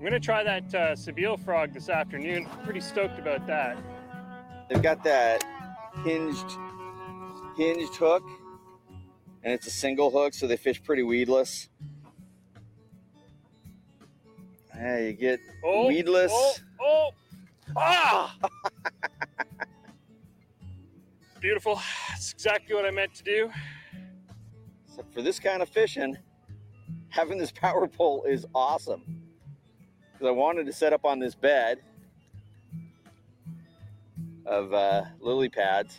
I'm 0.00 0.04
gonna 0.04 0.18
try 0.18 0.42
that 0.42 0.74
uh, 0.74 0.94
Sebile 0.94 1.38
frog 1.44 1.74
this 1.74 1.90
afternoon. 1.90 2.48
Pretty 2.64 2.80
stoked 2.80 3.18
about 3.18 3.46
that. 3.46 3.76
They've 4.70 4.80
got 4.80 5.04
that 5.04 5.44
hinged 6.04 6.50
hinged 7.58 7.94
hook, 7.96 8.22
and 9.44 9.52
it's 9.52 9.66
a 9.66 9.70
single 9.70 10.10
hook, 10.10 10.32
so 10.32 10.46
they 10.46 10.56
fish 10.56 10.82
pretty 10.82 11.02
weedless. 11.02 11.68
Yeah, 14.74 15.00
you 15.00 15.12
get 15.12 15.38
Oh, 15.62 15.88
weedless. 15.88 16.32
Oh, 16.32 16.54
oh, 16.80 17.10
ah! 17.76 18.34
Beautiful. 21.40 21.78
That's 22.08 22.32
exactly 22.32 22.74
what 22.74 22.86
I 22.86 22.90
meant 22.90 23.12
to 23.16 23.22
do. 23.22 23.50
So 24.96 25.04
for 25.12 25.20
this 25.20 25.38
kind 25.38 25.60
of 25.60 25.68
fishing, 25.68 26.16
having 27.10 27.36
this 27.36 27.52
power 27.52 27.86
pole 27.86 28.24
is 28.24 28.46
awesome. 28.54 29.19
Because 30.20 30.32
I 30.32 30.36
wanted 30.36 30.66
to 30.66 30.72
set 30.74 30.92
up 30.92 31.06
on 31.06 31.18
this 31.18 31.34
bed 31.34 31.80
of 34.44 34.74
uh, 34.74 35.04
lily 35.18 35.48
pads, 35.48 35.96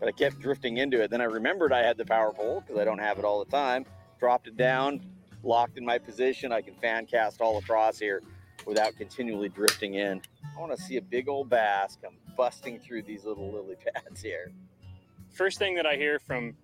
but 0.00 0.08
I 0.08 0.12
kept 0.12 0.38
drifting 0.38 0.78
into 0.78 1.02
it. 1.02 1.10
Then 1.10 1.20
I 1.20 1.24
remembered 1.24 1.70
I 1.70 1.82
had 1.82 1.98
the 1.98 2.06
power 2.06 2.32
pole 2.32 2.62
because 2.66 2.80
I 2.80 2.86
don't 2.86 2.98
have 2.98 3.18
it 3.18 3.26
all 3.26 3.44
the 3.44 3.50
time. 3.50 3.84
Dropped 4.18 4.46
it 4.46 4.56
down, 4.56 5.04
locked 5.42 5.76
in 5.76 5.84
my 5.84 5.98
position. 5.98 6.50
I 6.50 6.62
can 6.62 6.76
fan 6.76 7.04
cast 7.04 7.42
all 7.42 7.58
across 7.58 7.98
here 7.98 8.22
without 8.64 8.96
continually 8.96 9.50
drifting 9.50 9.96
in. 9.96 10.22
I 10.56 10.58
want 10.58 10.74
to 10.74 10.82
see 10.82 10.96
a 10.96 11.02
big 11.02 11.28
old 11.28 11.50
bass 11.50 11.98
come 12.02 12.14
busting 12.38 12.78
through 12.78 13.02
these 13.02 13.26
little 13.26 13.52
lily 13.52 13.76
pads 13.94 14.22
here. 14.22 14.50
First 15.34 15.58
thing 15.58 15.74
that 15.74 15.84
I 15.84 15.96
hear 15.96 16.18
from 16.18 16.56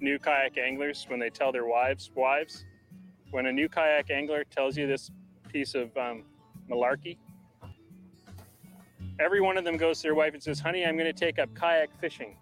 new 0.00 0.18
kayak 0.18 0.58
anglers 0.58 1.06
when 1.08 1.20
they 1.20 1.30
tell 1.30 1.52
their 1.52 1.66
wives, 1.66 2.10
wives, 2.16 2.64
when 3.30 3.46
a 3.46 3.52
new 3.52 3.68
kayak 3.68 4.10
angler 4.10 4.42
tells 4.42 4.76
you 4.76 4.88
this 4.88 5.12
piece 5.56 5.74
of 5.74 5.96
um, 5.96 6.22
malarkey, 6.70 7.16
every 9.18 9.40
one 9.40 9.56
of 9.56 9.64
them 9.64 9.78
goes 9.78 9.96
to 9.98 10.02
their 10.02 10.14
wife 10.14 10.34
and 10.34 10.42
says, 10.42 10.60
"Honey, 10.60 10.84
I'm 10.84 10.98
going 10.98 11.10
to 11.10 11.18
take 11.18 11.38
up 11.38 11.48
kayak 11.54 11.88
fishing 11.98 12.36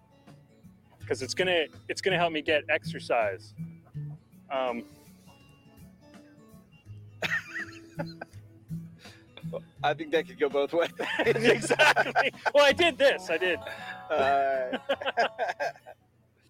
because 0.99 1.21
it's 1.21 1.33
gonna 1.33 1.65
it's 1.87 2.01
gonna 2.01 2.17
help 2.17 2.33
me 2.33 2.41
get 2.41 2.63
exercise." 2.67 3.53
Um, 4.51 4.83
I 9.81 9.93
think 9.93 10.11
that 10.11 10.27
could 10.27 10.37
go 10.37 10.49
both 10.49 10.73
ways. 10.73 10.89
exactly. 11.19 12.33
Well, 12.53 12.65
I 12.65 12.73
did 12.73 12.97
this. 12.97 13.29
I 13.29 13.37
did. 13.37 13.59
Uh, 14.09 14.77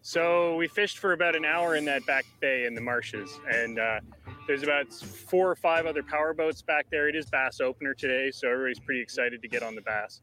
So 0.08 0.56
we 0.56 0.68
fished 0.68 1.00
for 1.00 1.14
about 1.14 1.36
an 1.36 1.46
hour 1.46 1.76
in 1.76 1.84
that 1.86 2.06
back 2.06 2.26
bay 2.40 2.68
in 2.68 2.76
the 2.76 2.80
marshes, 2.80 3.40
and 3.52 3.80
uh, 3.80 4.00
there's 4.48 4.64
about 4.64 4.92
four 4.94 5.50
or 5.50 5.56
five 5.56 5.86
other 5.86 6.04
power 6.04 6.34
boats 6.34 6.62
back 6.62 6.88
there. 6.92 7.08
It 7.08 7.16
is 7.16 7.26
bass 7.26 7.60
opener 7.62 7.94
today, 7.94 8.32
so 8.32 8.50
everybody's 8.50 8.80
pretty 8.80 9.02
excited 9.02 9.42
to 9.42 9.48
get 9.48 9.64
on 9.64 9.76
the 9.76 9.82
bass. 9.82 10.22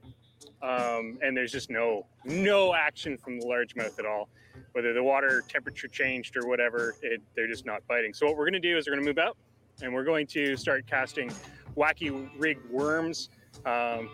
Um, 0.62 1.18
and 1.22 1.36
there's 1.36 1.52
just 1.52 1.70
no 1.70 2.06
no 2.24 2.74
action 2.74 3.16
from 3.16 3.40
the 3.40 3.46
largemouth 3.46 3.98
at 3.98 4.06
all. 4.06 4.28
Whether 4.72 4.92
the 4.92 5.02
water 5.02 5.42
temperature 5.48 5.88
changed 5.88 6.36
or 6.36 6.46
whatever, 6.46 6.94
it, 7.02 7.20
they're 7.34 7.48
just 7.48 7.66
not 7.66 7.86
biting. 7.88 8.14
So 8.14 8.26
what 8.26 8.36
we're 8.36 8.48
going 8.48 8.60
to 8.62 8.68
do 8.70 8.76
is 8.76 8.86
we're 8.86 8.94
going 8.94 9.04
to 9.04 9.10
move 9.10 9.18
out, 9.18 9.36
and 9.82 9.92
we're 9.92 10.04
going 10.04 10.26
to 10.28 10.56
start 10.56 10.86
casting 10.86 11.30
wacky 11.76 12.28
rigged 12.38 12.68
worms. 12.70 13.28
Um, 13.66 14.08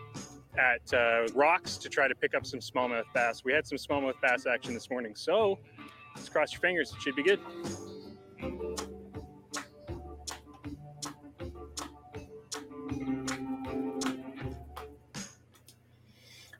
at 0.58 0.92
uh, 0.92 1.26
rocks 1.34 1.76
to 1.76 1.88
try 1.88 2.08
to 2.08 2.14
pick 2.14 2.34
up 2.34 2.44
some 2.44 2.58
smallmouth 2.60 3.04
bass. 3.14 3.44
We 3.44 3.52
had 3.52 3.66
some 3.66 3.78
smallmouth 3.78 4.20
bass 4.20 4.44
action 4.46 4.74
this 4.74 4.90
morning, 4.90 5.14
so 5.14 5.58
let's 6.16 6.28
cross 6.28 6.52
your 6.52 6.60
fingers. 6.60 6.92
It 6.92 7.00
should 7.00 7.16
be 7.16 7.22
good. 7.22 7.38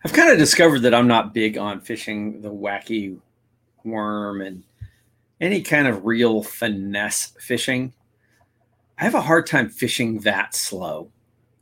I've 0.05 0.13
kind 0.13 0.31
of 0.31 0.39
discovered 0.39 0.81
that 0.81 0.95
I'm 0.95 1.09
not 1.09 1.35
big 1.35 1.59
on 1.59 1.81
fishing 1.81 2.41
the 2.41 2.51
wacky 2.51 3.19
worm 3.85 4.41
and 4.41 4.63
any 5.41 5.63
kind 5.63 5.89
of 5.89 6.05
real 6.05 6.43
finesse 6.43 7.35
fishing. 7.41 7.93
I 8.99 9.05
have 9.05 9.15
a 9.15 9.21
hard 9.21 9.47
time 9.47 9.69
fishing 9.69 10.21
that 10.21 10.55
slow. 10.55 11.11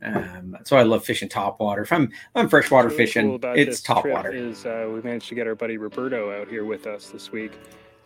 Um, 0.01 0.55
why 0.69 0.79
I 0.79 0.83
love 0.83 1.03
fishing 1.03 1.27
topwater. 1.27 1.81
If 1.81 1.91
I'm 1.91 2.11
I'm 2.35 2.49
freshwater 2.49 2.87
really 2.87 2.97
fishing, 2.97 3.39
cool 3.39 3.53
it's 3.55 3.81
topwater. 3.81 4.33
Is 4.33 4.65
uh, 4.65 4.87
we 4.93 5.01
managed 5.01 5.27
to 5.29 5.35
get 5.35 5.47
our 5.47 5.55
buddy 5.55 5.77
Roberto 5.77 6.39
out 6.39 6.47
here 6.47 6.65
with 6.65 6.85
us 6.85 7.09
this 7.09 7.31
week. 7.31 7.53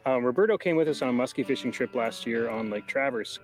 Um, 0.05 0.23
Roberto 0.23 0.57
came 0.57 0.77
with 0.77 0.87
us 0.87 1.01
on 1.01 1.09
a 1.09 1.13
muskie 1.13 1.45
fishing 1.45 1.71
trip 1.71 1.93
last 1.93 2.25
year 2.25 2.49
on 2.49 2.69
Lake 2.69 2.87
Traverse. 2.87 3.39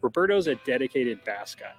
Roberto's 0.00 0.46
a 0.46 0.54
dedicated 0.54 1.22
bass 1.24 1.54
guy. 1.54 1.72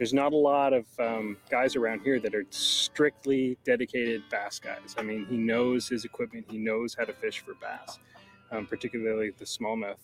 There's 0.00 0.14
not 0.14 0.32
a 0.32 0.36
lot 0.36 0.72
of 0.72 0.86
um, 0.98 1.36
guys 1.50 1.76
around 1.76 2.00
here 2.00 2.18
that 2.20 2.34
are 2.34 2.46
strictly 2.48 3.58
dedicated 3.66 4.22
bass 4.30 4.58
guys. 4.58 4.94
I 4.96 5.02
mean, 5.02 5.26
he 5.26 5.36
knows 5.36 5.90
his 5.90 6.06
equipment. 6.06 6.46
He 6.48 6.56
knows 6.56 6.96
how 6.98 7.04
to 7.04 7.12
fish 7.12 7.40
for 7.40 7.52
bass, 7.60 7.98
um, 8.50 8.64
particularly 8.64 9.32
the 9.36 9.44
smallmouth. 9.44 9.98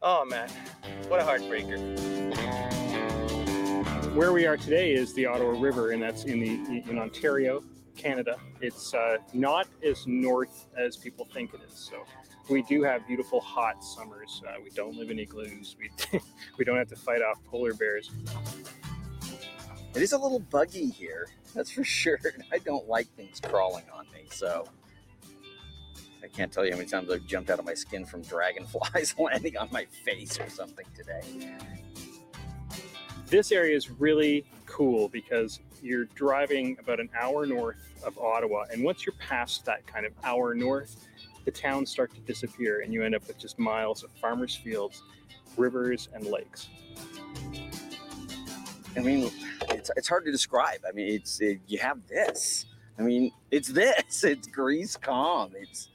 Oh 0.00 0.24
man, 0.24 0.48
what 1.08 1.20
a 1.20 1.24
heartbreaker. 1.24 1.76
where 4.14 4.32
we 4.32 4.46
are 4.46 4.56
today 4.56 4.94
is 4.94 5.12
the 5.12 5.26
Ottawa 5.26 5.60
River, 5.60 5.90
and 5.90 6.02
that's 6.02 6.24
in 6.24 6.40
the 6.40 6.82
in 6.88 6.98
Ontario, 6.98 7.62
Canada. 7.96 8.38
It's 8.62 8.94
uh, 8.94 9.18
not 9.34 9.68
as 9.84 10.06
north 10.06 10.68
as 10.74 10.96
people 10.96 11.26
think 11.34 11.52
it 11.52 11.60
is. 11.68 11.74
So 11.74 12.02
we 12.48 12.62
do 12.62 12.82
have 12.82 13.06
beautiful 13.06 13.42
hot 13.42 13.84
summers. 13.84 14.40
Uh, 14.48 14.54
we 14.64 14.70
don't 14.70 14.96
live 14.96 15.10
in 15.10 15.18
igloos. 15.18 15.76
We 15.78 15.90
we 16.58 16.64
don't 16.64 16.78
have 16.78 16.88
to 16.88 16.96
fight 16.96 17.20
off 17.20 17.44
polar 17.44 17.74
bears. 17.74 18.10
It 19.94 20.02
is 20.02 20.12
a 20.12 20.18
little 20.18 20.38
buggy 20.38 20.90
here, 20.90 21.28
that's 21.54 21.70
for 21.70 21.84
sure. 21.84 22.18
I 22.52 22.58
don't 22.58 22.88
like 22.88 23.08
things 23.16 23.40
crawling 23.40 23.84
on 23.92 24.06
me, 24.12 24.26
so 24.30 24.68
I 26.22 26.28
can't 26.28 26.52
tell 26.52 26.64
you 26.64 26.72
how 26.72 26.76
many 26.76 26.88
times 26.88 27.10
I've 27.10 27.26
jumped 27.26 27.50
out 27.50 27.58
of 27.58 27.64
my 27.64 27.74
skin 27.74 28.04
from 28.04 28.22
dragonflies 28.22 29.14
landing 29.18 29.56
on 29.56 29.68
my 29.72 29.86
face 30.04 30.38
or 30.38 30.48
something 30.50 30.84
today. 30.94 31.56
This 33.26 33.50
area 33.50 33.76
is 33.76 33.90
really 33.90 34.44
cool 34.66 35.08
because 35.08 35.60
you're 35.82 36.06
driving 36.14 36.76
about 36.80 37.00
an 37.00 37.08
hour 37.18 37.46
north 37.46 37.92
of 38.04 38.18
Ottawa, 38.18 38.64
and 38.72 38.84
once 38.84 39.06
you're 39.06 39.14
past 39.18 39.64
that 39.64 39.86
kind 39.86 40.04
of 40.06 40.12
hour 40.22 40.54
north, 40.54 41.08
the 41.44 41.50
towns 41.50 41.90
start 41.90 42.14
to 42.14 42.20
disappear, 42.20 42.80
and 42.80 42.92
you 42.92 43.02
end 43.02 43.14
up 43.14 43.26
with 43.26 43.38
just 43.38 43.58
miles 43.58 44.02
of 44.02 44.10
farmers' 44.20 44.54
fields, 44.54 45.02
rivers, 45.56 46.08
and 46.12 46.26
lakes. 46.26 46.68
I 48.98 49.00
mean, 49.02 49.30
it's, 49.70 49.90
it's 49.96 50.08
hard 50.08 50.24
to 50.24 50.32
describe. 50.32 50.80
I 50.88 50.92
mean, 50.92 51.14
it's 51.14 51.40
it, 51.40 51.60
you 51.68 51.78
have 51.78 51.98
this. 52.08 52.66
I 52.98 53.02
mean, 53.02 53.30
it's 53.50 53.68
this. 53.68 54.24
It's 54.24 54.48
Greece 54.48 54.96
calm. 54.96 55.52
It's 55.54 55.88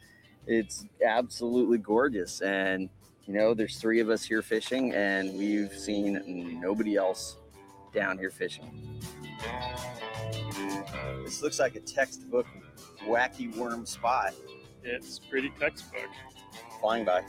it's 0.47 0.85
absolutely 1.05 1.77
gorgeous, 1.77 2.41
and 2.41 2.89
you 3.25 3.33
know, 3.33 3.53
there's 3.53 3.77
three 3.77 3.99
of 3.99 4.09
us 4.09 4.23
here 4.23 4.41
fishing, 4.41 4.93
and 4.93 5.37
we've 5.37 5.73
seen 5.73 6.59
nobody 6.61 6.95
else 6.95 7.37
down 7.93 8.17
here 8.17 8.29
fishing. 8.29 9.01
This 11.23 11.41
looks 11.41 11.59
like 11.59 11.75
a 11.75 11.79
textbook 11.81 12.45
wacky 13.05 13.55
worm 13.57 13.85
spot 13.85 14.33
It's 14.83 15.19
pretty 15.19 15.51
textbook. 15.59 16.09
flying 16.79 17.05
by. 17.05 17.21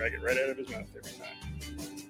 Drag 0.00 0.14
it 0.14 0.22
right 0.22 0.38
out 0.38 0.48
of 0.48 0.56
his 0.56 0.68
mouth 0.70 0.88
every 0.96 1.12
time. 1.12 2.06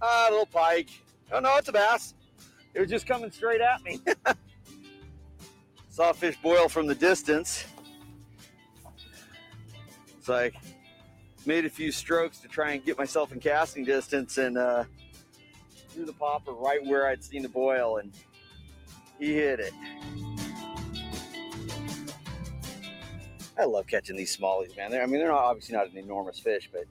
Ah, 0.00 0.28
little 0.30 0.46
pike. 0.46 0.90
Oh 1.32 1.40
no, 1.40 1.56
it's 1.56 1.66
a 1.66 1.72
bass. 1.72 2.14
It 2.72 2.78
was 2.78 2.88
just 2.88 3.08
coming 3.08 3.32
straight 3.32 3.60
at 3.60 3.82
me. 3.82 4.00
Saw 5.88 6.12
fish 6.12 6.36
boil 6.40 6.68
from 6.68 6.86
the 6.86 6.94
distance. 6.94 7.64
It's 10.16 10.28
like 10.28 10.54
made 11.46 11.64
a 11.64 11.70
few 11.70 11.90
strokes 11.90 12.38
to 12.38 12.48
try 12.48 12.72
and 12.72 12.84
get 12.84 12.96
myself 12.96 13.32
in 13.32 13.40
casting 13.40 13.84
distance 13.84 14.38
and 14.38 14.56
uh, 14.56 14.84
threw 15.88 16.04
the 16.04 16.12
popper 16.12 16.52
right 16.52 16.86
where 16.86 17.08
I'd 17.08 17.24
seen 17.24 17.42
the 17.42 17.48
boil 17.48 17.96
and 17.96 18.12
he 19.18 19.34
hit 19.34 19.58
it. 19.58 19.72
I 23.60 23.64
love 23.64 23.86
catching 23.86 24.16
these 24.16 24.36
smallies, 24.36 24.76
man. 24.76 24.90
They're, 24.90 25.02
I 25.02 25.06
mean, 25.06 25.20
they're 25.20 25.30
not 25.30 25.44
obviously 25.44 25.76
not 25.76 25.90
an 25.90 25.98
enormous 25.98 26.38
fish, 26.38 26.70
but 26.72 26.84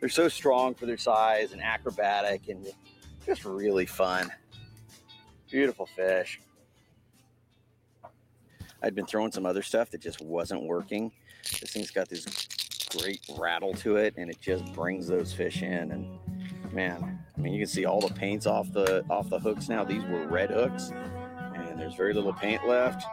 they're 0.00 0.08
so 0.08 0.28
strong 0.28 0.74
for 0.74 0.86
their 0.86 0.96
size 0.96 1.52
and 1.52 1.62
acrobatic 1.62 2.48
and 2.48 2.66
just 3.24 3.44
really 3.44 3.86
fun. 3.86 4.30
Beautiful 5.50 5.86
fish. 5.86 6.40
I'd 8.82 8.94
been 8.94 9.06
throwing 9.06 9.30
some 9.30 9.46
other 9.46 9.62
stuff 9.62 9.90
that 9.90 10.00
just 10.00 10.20
wasn't 10.22 10.62
working. 10.62 11.12
This 11.60 11.70
thing's 11.70 11.90
got 11.90 12.08
this 12.08 12.24
great 12.98 13.20
rattle 13.38 13.74
to 13.74 13.96
it 13.96 14.14
and 14.16 14.30
it 14.30 14.40
just 14.40 14.72
brings 14.72 15.06
those 15.06 15.32
fish 15.32 15.62
in 15.62 15.92
and 15.92 16.18
man, 16.72 17.18
I 17.36 17.40
mean 17.40 17.52
you 17.52 17.60
can 17.60 17.68
see 17.68 17.84
all 17.84 18.00
the 18.00 18.12
paints 18.14 18.46
off 18.46 18.72
the 18.72 19.04
off 19.10 19.28
the 19.28 19.38
hooks 19.38 19.68
now. 19.68 19.84
These 19.84 20.02
were 20.04 20.26
red 20.26 20.50
hooks 20.50 20.90
and 21.54 21.78
there's 21.78 21.94
very 21.94 22.14
little 22.14 22.32
paint 22.32 22.66
left. 22.66 23.04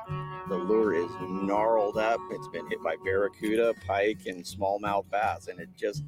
The 0.49 0.55
lure 0.55 0.93
is 0.93 1.11
gnarled 1.21 1.97
up. 1.97 2.21
It's 2.31 2.47
been 2.47 2.67
hit 2.69 2.81
by 2.81 2.95
barracuda, 3.03 3.73
pike, 3.85 4.25
and 4.27 4.43
smallmouth 4.43 5.09
bass, 5.09 5.47
and 5.47 5.59
it 5.59 5.69
just 5.75 6.03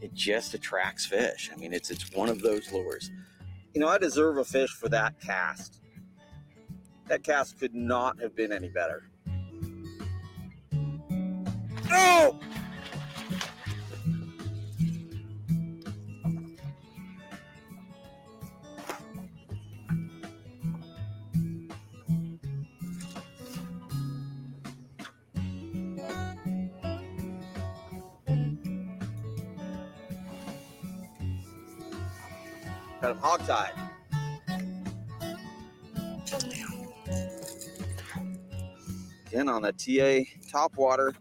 it 0.00 0.14
just 0.14 0.54
attracts 0.54 1.04
fish. 1.04 1.50
I 1.52 1.56
mean, 1.56 1.72
it's 1.74 1.90
it's 1.90 2.10
one 2.12 2.30
of 2.30 2.40
those 2.40 2.72
lures. 2.72 3.10
You 3.74 3.80
know, 3.80 3.88
I 3.88 3.98
deserve 3.98 4.38
a 4.38 4.44
fish 4.44 4.70
for 4.70 4.88
that 4.88 5.20
cast. 5.20 5.80
That 7.08 7.22
cast 7.22 7.58
could 7.58 7.74
not 7.74 8.20
have 8.20 8.34
been 8.34 8.52
any 8.52 8.68
better. 8.68 9.10
No! 11.90 12.40
Him 33.12 33.18
hog-tied. 33.18 33.72
Again 39.26 39.48
on 39.48 39.62
the 39.62 39.72
TA 39.72 40.28
top 40.50 40.76
water. 40.76 41.14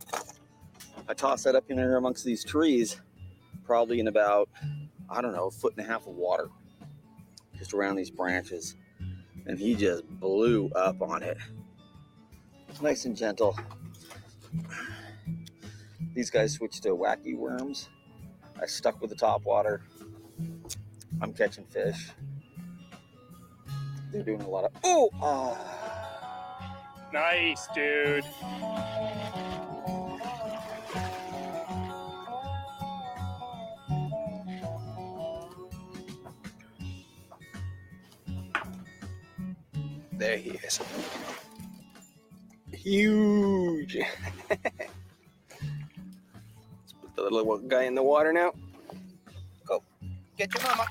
I 1.07 1.13
tossed 1.13 1.43
that 1.43 1.55
up 1.55 1.69
in 1.69 1.77
there 1.77 1.97
amongst 1.97 2.23
these 2.25 2.43
trees, 2.43 2.99
probably 3.63 3.99
in 3.99 4.07
about, 4.07 4.49
I 5.09 5.21
don't 5.21 5.33
know, 5.33 5.47
a 5.47 5.51
foot 5.51 5.73
and 5.77 5.85
a 5.85 5.89
half 5.89 6.07
of 6.07 6.15
water, 6.15 6.49
just 7.57 7.73
around 7.73 7.97
these 7.97 8.09
branches. 8.09 8.75
And 9.45 9.57
he 9.59 9.75
just 9.75 10.07
blew 10.07 10.69
up 10.75 11.01
on 11.01 11.23
it. 11.23 11.37
Nice 12.81 13.05
and 13.05 13.15
gentle. 13.15 13.57
These 16.13 16.29
guys 16.29 16.53
switched 16.53 16.83
to 16.83 16.89
wacky 16.89 17.35
worms. 17.35 17.89
I 18.61 18.65
stuck 18.65 19.01
with 19.01 19.09
the 19.09 19.15
top 19.15 19.43
water. 19.43 19.81
I'm 21.21 21.33
catching 21.33 21.65
fish. 21.65 22.09
They're 24.11 24.23
doing 24.23 24.41
a 24.41 24.49
lot 24.49 24.65
of. 24.65 24.71
Oh! 24.83 25.09
ah. 25.21 25.71
Nice, 27.13 27.67
dude. 27.75 28.25
There 40.13 40.37
he 40.37 40.51
is. 40.51 40.79
Huge. 42.71 43.97
Let's 44.49 44.63
put 47.01 47.15
the 47.15 47.23
little 47.23 47.57
guy 47.59 47.83
in 47.83 47.95
the 47.95 48.03
water 48.03 48.33
now. 48.33 48.53
Go. 49.65 49.83
Get 50.37 50.53
your 50.53 50.63
mama. 50.63 50.87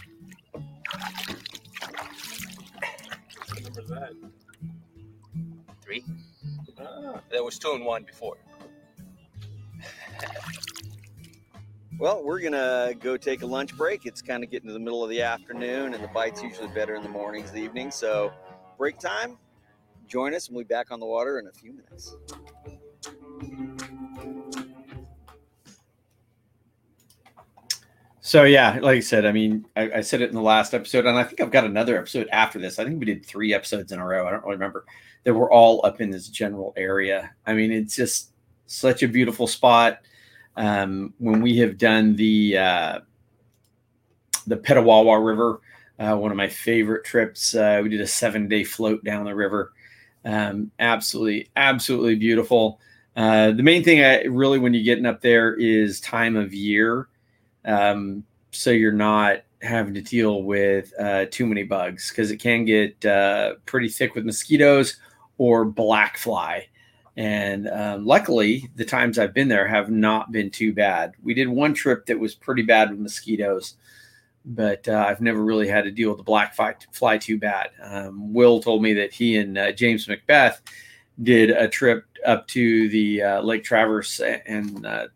What 3.80 4.00
that? 4.00 4.12
Three. 5.82 6.04
Ah, 6.78 7.20
there 7.30 7.42
was 7.42 7.58
two 7.58 7.72
and 7.72 7.84
one 7.84 8.04
before. 8.04 8.36
Well, 11.98 12.24
we're 12.24 12.40
gonna 12.40 12.94
go 12.98 13.18
take 13.18 13.42
a 13.42 13.46
lunch 13.46 13.76
break. 13.76 14.06
It's 14.06 14.22
kind 14.22 14.42
of 14.42 14.50
getting 14.50 14.68
to 14.68 14.72
the 14.72 14.78
middle 14.78 15.04
of 15.04 15.10
the 15.10 15.20
afternoon, 15.20 15.92
and 15.92 16.02
the 16.02 16.08
bite's 16.08 16.42
usually 16.42 16.68
better 16.68 16.94
in 16.94 17.02
the 17.02 17.10
mornings, 17.10 17.50
the 17.50 17.58
evenings. 17.58 17.94
So, 17.94 18.32
break 18.78 18.98
time. 18.98 19.36
Join 20.06 20.32
us, 20.32 20.46
and 20.46 20.56
we'll 20.56 20.64
be 20.64 20.68
back 20.68 20.90
on 20.92 20.98
the 20.98 21.04
water 21.04 21.38
in 21.38 21.46
a 21.46 21.52
few 21.52 21.74
minutes. 21.74 22.16
So 28.22 28.44
yeah, 28.44 28.78
like 28.82 28.98
I 28.98 29.00
said, 29.00 29.24
I 29.24 29.32
mean, 29.32 29.64
I, 29.76 29.90
I 29.96 30.00
said 30.02 30.20
it 30.20 30.28
in 30.28 30.34
the 30.34 30.42
last 30.42 30.74
episode, 30.74 31.06
and 31.06 31.18
I 31.18 31.24
think 31.24 31.40
I've 31.40 31.50
got 31.50 31.64
another 31.64 31.98
episode 31.98 32.28
after 32.30 32.58
this. 32.58 32.78
I 32.78 32.84
think 32.84 33.00
we 33.00 33.06
did 33.06 33.24
three 33.24 33.54
episodes 33.54 33.92
in 33.92 33.98
a 33.98 34.06
row. 34.06 34.26
I 34.26 34.30
don't 34.30 34.42
really 34.42 34.56
remember 34.56 34.84
that 35.24 35.34
we're 35.34 35.50
all 35.50 35.84
up 35.84 36.00
in 36.02 36.10
this 36.10 36.28
general 36.28 36.74
area. 36.76 37.30
I 37.46 37.54
mean, 37.54 37.72
it's 37.72 37.96
just 37.96 38.32
such 38.66 39.02
a 39.02 39.08
beautiful 39.08 39.46
spot. 39.46 40.00
Um, 40.56 41.14
when 41.18 41.40
we 41.40 41.56
have 41.58 41.78
done 41.78 42.14
the 42.14 42.58
uh, 42.58 43.00
the 44.46 44.56
Petawawa 44.56 45.24
River, 45.24 45.60
uh, 45.98 46.14
one 46.16 46.30
of 46.30 46.36
my 46.36 46.48
favorite 46.48 47.04
trips, 47.04 47.54
uh, 47.54 47.80
we 47.82 47.88
did 47.88 48.02
a 48.02 48.06
seven 48.06 48.48
day 48.48 48.64
float 48.64 49.02
down 49.02 49.24
the 49.24 49.34
river. 49.34 49.72
Um, 50.26 50.70
absolutely, 50.78 51.48
absolutely 51.56 52.16
beautiful. 52.16 52.80
Uh, 53.16 53.52
the 53.52 53.62
main 53.62 53.82
thing, 53.82 54.04
I, 54.04 54.24
really, 54.24 54.58
when 54.58 54.74
you're 54.74 54.84
getting 54.84 55.06
up 55.06 55.22
there, 55.22 55.54
is 55.54 56.00
time 56.00 56.36
of 56.36 56.52
year 56.52 57.08
um, 57.64 58.24
so 58.50 58.70
you're 58.70 58.92
not 58.92 59.42
having 59.62 59.94
to 59.94 60.00
deal 60.00 60.42
with 60.42 60.92
uh, 60.98 61.26
too 61.30 61.46
many 61.46 61.62
bugs 61.62 62.10
because 62.10 62.30
it 62.30 62.38
can 62.38 62.64
get 62.64 63.04
uh, 63.04 63.54
pretty 63.66 63.88
thick 63.88 64.14
with 64.14 64.24
mosquitoes 64.24 64.96
or 65.38 65.64
black 65.64 66.16
fly. 66.16 66.66
And 67.16 67.68
um, 67.68 68.06
luckily, 68.06 68.70
the 68.76 68.84
times 68.84 69.18
I've 69.18 69.34
been 69.34 69.48
there 69.48 69.66
have 69.66 69.90
not 69.90 70.32
been 70.32 70.50
too 70.50 70.72
bad. 70.72 71.12
We 71.22 71.34
did 71.34 71.48
one 71.48 71.74
trip 71.74 72.06
that 72.06 72.18
was 72.18 72.34
pretty 72.34 72.62
bad 72.62 72.90
with 72.90 73.00
mosquitoes, 73.00 73.76
but 74.44 74.88
uh, 74.88 75.04
I've 75.06 75.20
never 75.20 75.42
really 75.44 75.68
had 75.68 75.84
to 75.84 75.90
deal 75.90 76.08
with 76.08 76.18
the 76.18 76.24
black 76.24 76.54
fly, 76.54 76.74
fly 76.92 77.18
too 77.18 77.38
bad. 77.38 77.70
Um, 77.82 78.32
Will 78.32 78.62
told 78.62 78.82
me 78.82 78.94
that 78.94 79.12
he 79.12 79.36
and 79.36 79.58
uh, 79.58 79.72
James 79.72 80.08
Macbeth 80.08 80.62
did 81.22 81.50
a 81.50 81.68
trip 81.68 82.06
up 82.24 82.46
to 82.48 82.88
the 82.88 83.22
uh, 83.22 83.40
Lake 83.42 83.64
Traverse 83.64 84.20
and 84.20 84.86
uh, 84.86 85.08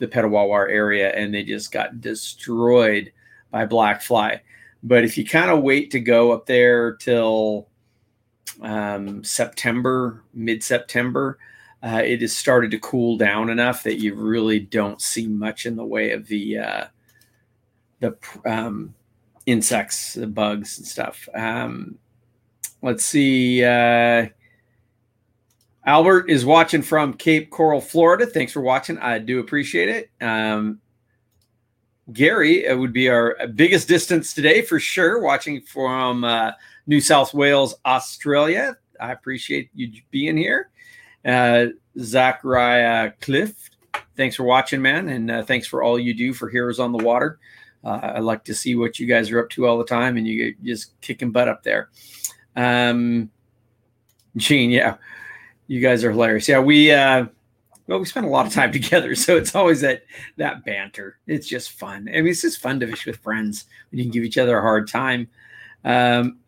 the 0.00 0.08
Petawawa 0.08 0.68
area, 0.68 1.10
and 1.14 1.32
they 1.32 1.44
just 1.44 1.70
got 1.70 2.00
destroyed 2.00 3.12
by 3.52 3.64
black 3.66 4.02
fly. 4.02 4.40
But 4.82 5.04
if 5.04 5.16
you 5.16 5.24
kind 5.24 5.50
of 5.50 5.62
wait 5.62 5.90
to 5.92 6.00
go 6.00 6.32
up 6.32 6.46
there 6.46 6.96
till 6.96 7.68
um, 8.62 9.22
September, 9.22 10.24
mid 10.34 10.64
September, 10.64 11.38
uh, 11.82 12.02
it 12.04 12.22
has 12.22 12.36
started 12.36 12.70
to 12.72 12.78
cool 12.78 13.16
down 13.16 13.50
enough 13.50 13.82
that 13.84 14.00
you 14.00 14.14
really 14.14 14.58
don't 14.58 15.00
see 15.00 15.28
much 15.28 15.66
in 15.66 15.76
the 15.76 15.84
way 15.84 16.10
of 16.12 16.26
the 16.26 16.58
uh, 16.58 16.84
the 18.00 18.16
um, 18.46 18.94
insects, 19.46 20.14
the 20.14 20.26
bugs 20.26 20.78
and 20.78 20.86
stuff. 20.86 21.28
Um, 21.34 21.98
let's 22.82 23.04
see. 23.04 23.64
Uh, 23.64 24.28
Albert 25.86 26.28
is 26.28 26.44
watching 26.44 26.82
from 26.82 27.14
Cape 27.14 27.50
Coral, 27.50 27.80
Florida. 27.80 28.26
Thanks 28.26 28.52
for 28.52 28.60
watching. 28.60 28.98
I 28.98 29.18
do 29.18 29.40
appreciate 29.40 29.88
it. 29.88 30.10
Um, 30.24 30.80
Gary 32.12 32.64
it 32.64 32.78
would 32.78 32.92
be 32.92 33.08
our 33.08 33.36
biggest 33.54 33.88
distance 33.88 34.34
today 34.34 34.62
for 34.62 34.78
sure, 34.80 35.20
watching 35.20 35.60
from 35.62 36.24
uh, 36.24 36.52
New 36.86 37.00
South 37.00 37.32
Wales, 37.32 37.74
Australia. 37.86 38.76
I 39.00 39.12
appreciate 39.12 39.70
you 39.74 39.92
being 40.10 40.36
here. 40.36 40.70
Uh, 41.24 41.66
Zachariah 41.98 43.12
Cliff, 43.20 43.70
thanks 44.16 44.36
for 44.36 44.44
watching, 44.44 44.82
man. 44.82 45.08
And 45.08 45.30
uh, 45.30 45.42
thanks 45.44 45.66
for 45.66 45.82
all 45.82 45.98
you 45.98 46.14
do 46.14 46.32
for 46.32 46.48
Heroes 46.48 46.80
on 46.80 46.92
the 46.92 47.02
Water. 47.02 47.38
Uh, 47.82 48.00
I 48.02 48.18
like 48.18 48.44
to 48.44 48.54
see 48.54 48.74
what 48.74 48.98
you 48.98 49.06
guys 49.06 49.30
are 49.30 49.40
up 49.40 49.48
to 49.50 49.66
all 49.66 49.78
the 49.78 49.84
time, 49.84 50.16
and 50.16 50.26
you 50.26 50.54
just 50.62 51.00
kicking 51.00 51.30
butt 51.30 51.48
up 51.48 51.62
there. 51.62 51.88
Um, 52.56 53.30
Gene, 54.36 54.70
yeah, 54.70 54.96
you 55.70 55.80
guys 55.80 56.02
are 56.02 56.10
hilarious. 56.10 56.48
Yeah, 56.48 56.58
we 56.58 56.90
uh, 56.90 57.26
well, 57.86 58.00
we 58.00 58.04
spend 58.04 58.26
a 58.26 58.28
lot 58.28 58.44
of 58.44 58.52
time 58.52 58.72
together, 58.80 59.14
so 59.14 59.36
it's 59.36 59.54
always 59.54 59.80
that 59.82 60.02
that 60.36 60.64
banter. 60.64 61.18
It's 61.28 61.46
just 61.46 61.70
fun. 61.70 62.08
I 62.08 62.16
mean, 62.16 62.26
it's 62.26 62.42
just 62.42 62.60
fun 62.60 62.80
to 62.80 62.88
fish 62.88 63.06
with 63.06 63.18
friends 63.18 63.66
when 63.90 63.98
you 63.98 64.04
can 64.04 64.10
give 64.10 64.24
each 64.24 64.36
other 64.36 64.58
a 64.58 64.62
hard 64.62 64.88
time. 64.88 65.28
Um, 65.84 66.40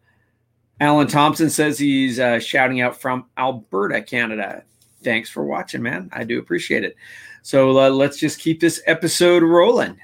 Alan 0.80 1.06
Thompson 1.06 1.50
says 1.50 1.78
he's 1.78 2.18
uh, 2.18 2.40
shouting 2.40 2.80
out 2.80 3.00
from 3.00 3.26
Alberta, 3.38 4.02
Canada. 4.02 4.64
Thanks 5.04 5.30
for 5.30 5.44
watching, 5.44 5.82
man. 5.82 6.10
I 6.12 6.24
do 6.24 6.40
appreciate 6.40 6.82
it. 6.82 6.96
So 7.42 7.78
uh, 7.78 7.90
let's 7.90 8.18
just 8.18 8.40
keep 8.40 8.58
this 8.58 8.82
episode 8.86 9.44
rolling. 9.44 9.96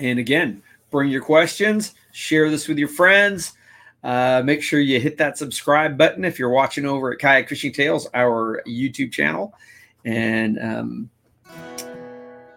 And 0.00 0.18
again, 0.18 0.60
bring 0.90 1.08
your 1.08 1.22
questions, 1.22 1.94
share 2.10 2.50
this 2.50 2.66
with 2.66 2.78
your 2.78 2.88
friends. 2.88 3.52
Uh, 4.02 4.42
make 4.44 4.62
sure 4.62 4.80
you 4.80 5.00
hit 5.00 5.18
that 5.18 5.36
subscribe 5.36 5.98
button 5.98 6.24
if 6.24 6.38
you're 6.38 6.50
watching 6.50 6.86
over 6.86 7.12
at 7.12 7.18
Kayak 7.18 7.48
Fishing 7.48 7.72
Tales, 7.72 8.08
our 8.14 8.62
YouTube 8.66 9.10
channel, 9.10 9.54
and 10.04 10.58
um, 10.60 11.10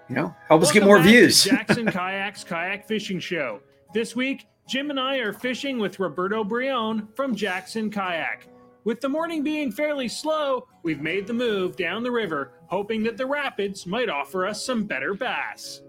you 0.07 0.15
know, 0.15 0.35
help 0.47 0.61
us 0.61 0.71
get 0.71 0.83
more 0.83 0.99
views. 0.99 1.43
Jackson 1.45 1.87
Kayaks 1.87 2.43
Kayak 2.43 2.87
Fishing 2.87 3.19
Show. 3.19 3.61
This 3.93 4.15
week, 4.15 4.45
Jim 4.67 4.89
and 4.89 4.99
I 4.99 5.17
are 5.17 5.33
fishing 5.33 5.79
with 5.79 5.99
Roberto 5.99 6.43
Brion 6.43 7.07
from 7.15 7.35
Jackson 7.35 7.89
Kayak. 7.89 8.47
With 8.83 8.99
the 8.99 9.09
morning 9.09 9.43
being 9.43 9.71
fairly 9.71 10.07
slow, 10.07 10.67
we've 10.83 11.01
made 11.01 11.27
the 11.27 11.33
move 11.33 11.75
down 11.75 12.03
the 12.03 12.11
river, 12.11 12.53
hoping 12.67 13.03
that 13.03 13.15
the 13.15 13.25
rapids 13.25 13.85
might 13.85 14.09
offer 14.09 14.45
us 14.45 14.65
some 14.65 14.85
better 14.85 15.13
bass. 15.13 15.81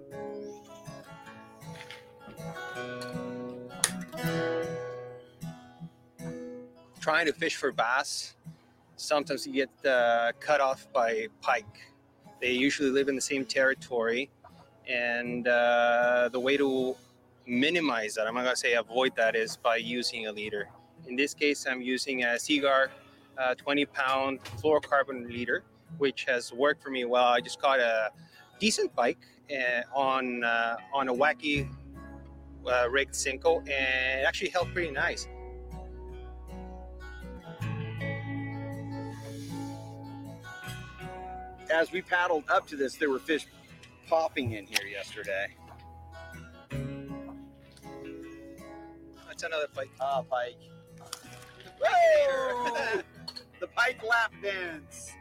Trying 7.02 7.26
to 7.26 7.32
fish 7.32 7.56
for 7.56 7.72
bass, 7.72 8.36
sometimes 8.96 9.46
you 9.46 9.52
get 9.52 9.90
uh, 9.90 10.30
cut 10.38 10.60
off 10.60 10.86
by 10.92 11.26
pike. 11.40 11.76
They 12.40 12.52
usually 12.52 12.90
live 12.90 13.08
in 13.08 13.16
the 13.16 13.26
same 13.32 13.44
territory, 13.44 14.30
and 14.88 15.46
uh, 15.46 16.30
the 16.32 16.40
way 16.40 16.56
to 16.56 16.94
minimize 17.44 18.14
that, 18.14 18.26
I'm 18.26 18.34
not 18.34 18.44
gonna 18.44 18.56
say 18.56 18.74
avoid 18.74 19.16
that, 19.16 19.34
is 19.34 19.56
by 19.56 19.76
using 19.76 20.28
a 20.28 20.32
leader. 20.32 20.68
In 21.08 21.16
this 21.16 21.34
case, 21.34 21.66
I'm 21.68 21.82
using 21.82 22.22
a 22.22 22.38
Seaguar 22.38 22.90
uh, 23.36 23.54
20 23.56 23.84
pound 23.86 24.40
fluorocarbon 24.60 25.28
leader, 25.28 25.64
which 25.98 26.24
has 26.24 26.52
worked 26.52 26.82
for 26.82 26.90
me 26.90 27.04
well. 27.04 27.24
I 27.24 27.40
just 27.40 27.60
caught 27.60 27.80
a 27.80 28.10
decent 28.60 28.94
pike 28.94 29.18
uh, 29.50 29.82
on 29.92 30.44
uh, 30.44 30.76
on 30.94 31.08
a 31.08 31.14
wacky 31.14 31.68
uh, 32.66 32.88
rigged 32.88 33.14
Senko, 33.14 33.58
and 33.58 34.20
it 34.20 34.24
actually 34.24 34.50
held 34.50 34.72
pretty 34.72 34.92
nice. 34.92 35.26
As 41.72 41.90
we 41.90 42.02
paddled 42.02 42.44
up 42.50 42.66
to 42.68 42.76
this, 42.76 42.96
there 42.96 43.10
were 43.10 43.18
fish 43.18 43.46
popping 44.08 44.52
in 44.52 44.66
here 44.66 44.86
yesterday. 44.86 45.46
That's 49.26 49.42
another 49.42 49.66
pike. 49.74 49.90
Ah, 50.00 50.22
pike. 50.22 50.58
Whoa! 51.82 53.00
the 53.60 53.66
pike 53.68 54.02
lap 54.08 54.32
dance. 54.42 55.12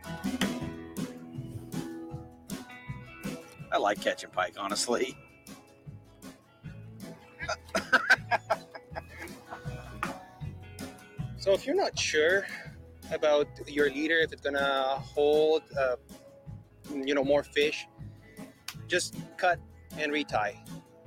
I 3.72 3.78
like 3.78 4.02
catching 4.02 4.30
pike, 4.32 4.56
honestly. 4.58 5.16
So 11.38 11.54
if 11.54 11.66
you're 11.66 11.76
not 11.76 11.98
sure 11.98 12.46
about 13.12 13.48
your 13.68 13.90
leader, 13.90 14.20
if 14.20 14.32
it's 14.32 14.44
gonna 14.44 15.00
hold, 15.00 15.64
uh, 15.76 15.96
you 16.96 17.14
know, 17.14 17.24
more 17.24 17.44
fish, 17.44 17.88
just 18.88 19.16
cut 19.38 19.60
and 19.98 20.12
retie. 20.12 20.60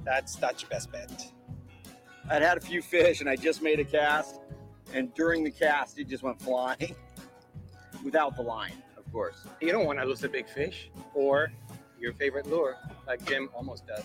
That's 0.04 0.36
that's 0.36 0.62
your 0.62 0.70
best 0.70 0.90
bet. 0.92 1.32
I'd 2.30 2.42
had 2.42 2.56
a 2.56 2.60
few 2.60 2.80
fish 2.82 3.20
and 3.20 3.28
I 3.28 3.36
just 3.36 3.62
made 3.62 3.80
a 3.80 3.84
cast, 3.84 4.40
and 4.92 5.12
during 5.14 5.44
the 5.44 5.50
cast, 5.50 5.98
it 5.98 6.08
just 6.08 6.22
went 6.22 6.40
flying 6.40 6.94
without 8.04 8.36
the 8.36 8.42
line, 8.42 8.82
of 8.96 9.10
course. 9.12 9.46
You 9.60 9.72
don't 9.72 9.86
want 9.86 9.98
to 9.98 10.04
lose 10.04 10.24
a 10.24 10.28
big 10.28 10.48
fish 10.48 10.90
or 11.14 11.52
your 11.98 12.12
favorite 12.14 12.46
lure, 12.46 12.76
like 13.06 13.24
Jim 13.26 13.50
almost 13.54 13.86
does. 13.86 14.04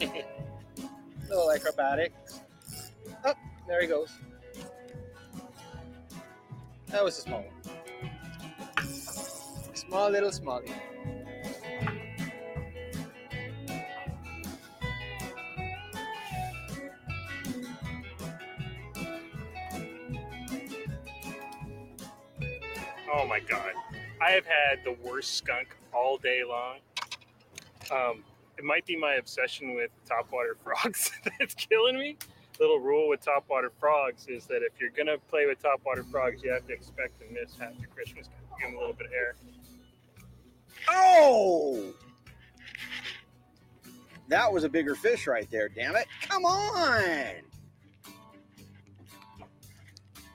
Little 1.28 1.52
acrobatics. 1.52 2.40
Oh, 3.24 3.34
there 3.68 3.82
he 3.82 3.86
goes. 3.86 4.10
That 6.90 7.04
was 7.04 7.18
a 7.18 7.20
small 7.20 7.44
one. 7.44 8.84
Small 9.74 10.10
little 10.10 10.30
smallie. 10.30 10.72
Oh 23.12 23.26
my 23.26 23.38
god. 23.38 23.72
I 24.20 24.30
have 24.32 24.44
had 24.44 24.84
the 24.84 24.96
worst 25.04 25.34
skunk 25.34 25.76
all 25.92 26.18
day 26.18 26.42
long. 26.44 26.78
Um, 27.92 28.24
it 28.58 28.64
might 28.64 28.84
be 28.84 28.96
my 28.96 29.14
obsession 29.14 29.74
with 29.74 29.90
topwater 30.08 30.56
frogs 30.62 31.12
that's 31.38 31.54
killing 31.54 31.96
me. 31.98 32.16
Little 32.60 32.78
rule 32.78 33.08
with 33.08 33.24
topwater 33.24 33.70
frogs 33.80 34.26
is 34.28 34.44
that 34.46 34.60
if 34.62 34.78
you're 34.78 34.90
gonna 34.90 35.16
play 35.30 35.46
with 35.46 35.62
topwater 35.62 36.08
frogs, 36.10 36.42
you 36.42 36.52
have 36.52 36.66
to 36.66 36.74
expect 36.74 37.18
to 37.20 37.26
miss 37.32 37.56
your 37.58 37.88
Christmas. 37.88 38.28
Give 38.58 38.68
them 38.68 38.76
a 38.76 38.78
little 38.78 38.92
bit 38.92 39.06
of 39.06 39.12
air. 39.14 39.34
Oh! 40.86 41.94
That 44.28 44.52
was 44.52 44.64
a 44.64 44.68
bigger 44.68 44.94
fish 44.94 45.26
right 45.26 45.50
there, 45.50 45.70
damn 45.70 45.96
it. 45.96 46.06
Come 46.28 46.44
on! 46.44 47.32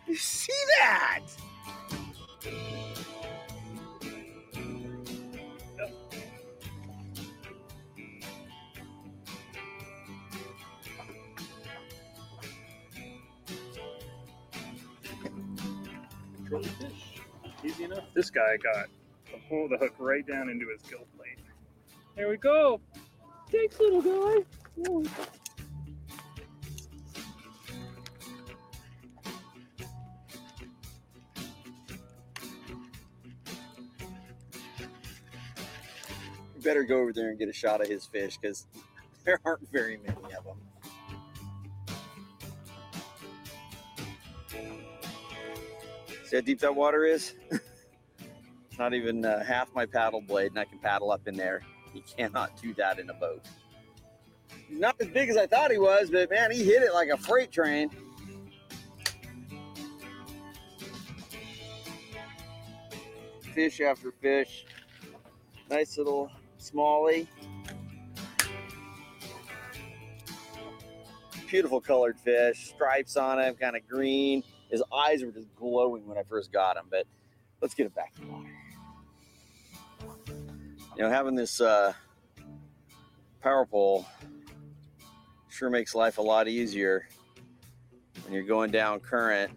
You 0.08 0.16
see 0.16 0.54
that? 0.80 1.22
Fish. 16.50 17.22
Easy 17.64 17.84
enough. 17.86 18.06
This 18.14 18.30
guy 18.30 18.58
got 18.58 18.88
pull 19.50 19.68
the 19.68 19.78
hook 19.78 19.94
right 20.00 20.26
down 20.26 20.50
into 20.50 20.68
his 20.70 20.82
gill 20.84 21.06
plate. 21.18 21.40
There 22.16 22.30
we 22.30 22.38
go. 22.38 22.80
Thanks, 23.52 23.80
little 23.80 24.02
guy. 24.02 24.44
Whoa. 24.76 25.04
Better 36.64 36.84
go 36.84 37.00
over 37.00 37.14
there 37.14 37.30
and 37.30 37.38
get 37.38 37.48
a 37.48 37.54
shot 37.54 37.82
of 37.82 37.88
his 37.88 38.06
fish 38.08 38.38
because 38.42 38.66
There 39.26 39.40
aren't 39.44 39.68
very 39.72 39.98
many 39.98 40.34
of 40.38 40.44
them. 40.46 40.58
See 46.26 46.38
how 46.38 46.42
deep 46.42 46.60
that 46.62 46.76
water 46.76 47.06
is? 47.06 47.36
it's 47.52 48.80
not 48.80 48.96
even 48.96 49.24
uh, 49.24 49.44
half 49.44 49.70
my 49.76 49.86
paddle 49.86 50.22
blade, 50.22 50.52
and 50.52 50.60
I 50.60 50.66
can 50.66 50.80
paddle 50.80 51.12
up 51.12 51.28
in 51.28 51.36
there. 51.36 51.62
You 51.94 52.02
cannot 52.18 52.60
do 52.60 52.74
that 52.74 52.98
in 52.98 53.10
a 53.12 53.14
boat. 53.14 53.46
Not 54.70 54.96
as 55.00 55.08
big 55.10 55.30
as 55.30 55.38
I 55.38 55.46
thought 55.46 55.70
he 55.72 55.78
was, 55.78 56.10
but 56.10 56.32
man, 56.32 56.52
he 56.52 56.64
hit 56.64 56.82
it 56.82 56.94
like 56.94 57.10
a 57.10 57.18
freight 57.18 57.52
train. 57.52 57.92
Fish 63.54 63.80
after 63.82 64.12
fish. 64.12 64.66
Nice 65.70 65.98
little 65.98 66.32
smallie. 66.60 67.28
Beautiful 71.48 71.80
colored 71.80 72.20
fish, 72.20 72.70
stripes 72.74 73.16
on 73.16 73.40
him, 73.40 73.54
kind 73.54 73.76
of 73.76 73.88
green. 73.88 74.44
His 74.70 74.84
eyes 74.94 75.24
were 75.24 75.32
just 75.32 75.54
glowing 75.56 76.08
when 76.08 76.18
I 76.18 76.24
first 76.24 76.52
got 76.52 76.78
him, 76.78 76.86
but 76.90 77.06
let's 77.62 77.74
get 77.74 77.86
it 77.86 77.96
back 77.96 78.14
in 78.20 78.28
the 78.28 78.34
water. 78.34 78.50
You 80.96 81.04
know, 81.04 81.10
having 81.10 81.36
this 81.36 81.60
uh, 81.62 81.94
power 83.42 83.66
pole 83.66 84.06
sure 85.50 85.70
makes 85.70 85.94
life 85.94 86.18
a 86.18 86.22
lot 86.22 86.48
easier 86.48 87.08
when 88.24 88.34
you're 88.34 88.44
going 88.44 88.72
down 88.72 89.00
current. 89.00 89.52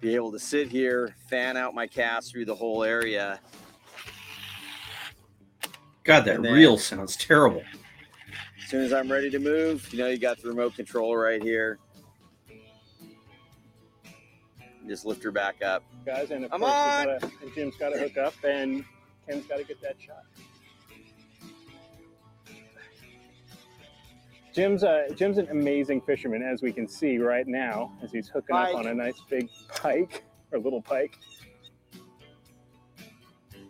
Be 0.00 0.14
able 0.16 0.32
to 0.32 0.38
sit 0.38 0.68
here, 0.68 1.14
fan 1.28 1.56
out 1.56 1.74
my 1.74 1.86
cast 1.86 2.32
through 2.32 2.44
the 2.44 2.54
whole 2.54 2.82
area. 2.82 3.40
God, 6.04 6.24
that 6.24 6.42
then- 6.42 6.52
reel 6.52 6.76
sounds 6.78 7.16
terrible. 7.16 7.62
As 8.62 8.68
soon 8.68 8.84
as 8.84 8.92
I'm 8.92 9.10
ready 9.10 9.30
to 9.30 9.38
move, 9.38 9.92
you 9.92 9.98
know, 9.98 10.08
you 10.08 10.18
got 10.18 10.40
the 10.40 10.48
remote 10.48 10.74
control 10.74 11.16
right 11.16 11.42
here. 11.42 11.78
Just 14.86 15.06
lift 15.06 15.22
her 15.22 15.30
back 15.30 15.62
up. 15.62 15.82
guys, 16.04 16.30
and 16.30 16.44
of 16.44 16.52
I'm 16.52 16.60
course, 16.60 16.72
on. 16.72 17.06
gotta, 17.06 17.30
and 17.42 17.54
Jim's 17.54 17.76
got 17.76 17.90
to 17.90 17.98
hook 17.98 18.16
up, 18.16 18.34
and 18.44 18.84
Ken's 19.28 19.46
got 19.46 19.58
to 19.58 19.64
get 19.64 19.80
that 19.80 19.96
shot. 20.00 20.24
Jim's 24.52 24.84
uh, 24.84 25.08
Jim's 25.16 25.38
an 25.38 25.48
amazing 25.50 26.02
fisherman, 26.02 26.42
as 26.42 26.60
we 26.60 26.72
can 26.72 26.86
see 26.86 27.16
right 27.18 27.46
now, 27.46 27.90
as 28.02 28.12
he's 28.12 28.28
hooking 28.28 28.54
Pike. 28.54 28.74
up 28.74 28.80
on 28.80 28.86
a 28.88 28.94
nice 28.94 29.18
big 29.30 29.48
pike 29.68 30.24
or 30.50 30.58
little 30.58 30.82
pike. 30.82 31.16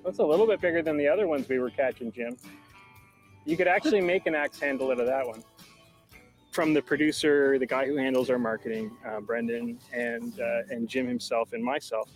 That's 0.04 0.18
a 0.18 0.24
little 0.24 0.46
bit 0.46 0.60
bigger 0.60 0.82
than 0.82 0.96
the 0.96 1.06
other 1.06 1.28
ones 1.28 1.48
we 1.48 1.60
were 1.60 1.70
catching, 1.70 2.10
Jim. 2.10 2.36
You 3.44 3.56
could 3.56 3.68
actually 3.68 4.00
make 4.00 4.26
an 4.26 4.34
axe 4.34 4.58
handle 4.58 4.90
out 4.90 4.98
of 4.98 5.06
that 5.06 5.24
one. 5.26 5.44
From 6.52 6.74
the 6.74 6.82
producer, 6.82 7.58
the 7.58 7.64
guy 7.64 7.86
who 7.86 7.96
handles 7.96 8.28
our 8.28 8.38
marketing, 8.38 8.94
uh, 9.08 9.20
Brendan, 9.20 9.78
and 9.90 10.38
uh, 10.38 10.60
and 10.68 10.86
Jim 10.86 11.08
himself, 11.08 11.54
and 11.54 11.64
myself, 11.64 12.10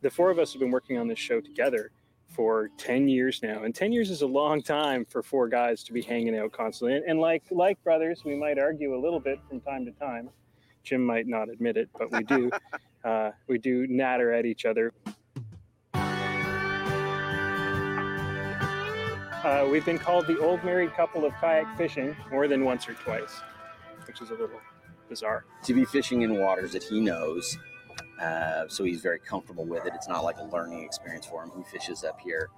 the 0.00 0.10
four 0.10 0.30
of 0.30 0.38
us 0.38 0.54
have 0.54 0.60
been 0.60 0.70
working 0.70 0.96
on 0.96 1.06
this 1.06 1.18
show 1.18 1.38
together 1.38 1.90
for 2.28 2.70
10 2.78 3.08
years 3.08 3.42
now. 3.42 3.62
And 3.62 3.74
10 3.74 3.92
years 3.92 4.10
is 4.10 4.22
a 4.22 4.26
long 4.26 4.62
time 4.62 5.04
for 5.04 5.22
four 5.22 5.48
guys 5.48 5.84
to 5.84 5.92
be 5.92 6.00
hanging 6.00 6.36
out 6.36 6.52
constantly. 6.52 6.96
And, 6.96 7.04
and 7.04 7.20
like 7.20 7.44
like 7.50 7.82
brothers 7.84 8.22
we 8.24 8.34
might 8.34 8.58
argue 8.58 8.94
a 8.94 9.00
little 9.00 9.20
bit 9.20 9.38
from 9.48 9.60
time 9.60 9.84
to 9.84 9.92
time. 9.92 10.30
Jim 10.82 11.04
might 11.04 11.26
not 11.26 11.50
admit 11.50 11.76
it 11.76 11.88
but 11.98 12.10
we 12.10 12.24
do 12.24 12.50
uh, 13.04 13.32
we 13.48 13.58
do 13.58 13.86
natter 13.86 14.32
at 14.32 14.46
each 14.46 14.64
other. 14.64 14.92
Uh, 19.44 19.68
we've 19.70 19.84
been 19.84 19.98
called 19.98 20.26
the 20.26 20.38
old 20.38 20.64
married 20.64 20.92
couple 20.94 21.26
of 21.26 21.34
kayak 21.34 21.76
fishing 21.76 22.16
more 22.30 22.48
than 22.48 22.64
once 22.64 22.88
or 22.88 22.94
twice 22.94 23.42
which 24.06 24.20
is 24.20 24.30
a 24.30 24.34
little 24.34 24.60
bizarre 25.08 25.44
To 25.64 25.74
be 25.74 25.84
fishing 25.84 26.22
in 26.22 26.38
waters 26.38 26.72
that 26.72 26.82
he 26.82 27.00
knows, 27.00 27.56
uh, 28.20 28.68
so 28.68 28.84
he's 28.84 29.00
very 29.00 29.18
comfortable 29.18 29.64
with 29.64 29.86
it. 29.86 29.92
It's 29.94 30.08
not 30.08 30.24
like 30.24 30.38
a 30.38 30.44
learning 30.44 30.82
experience 30.82 31.26
for 31.26 31.42
him. 31.42 31.50
He 31.56 31.62
fishes 31.64 32.04
up 32.04 32.20
here, 32.20 32.48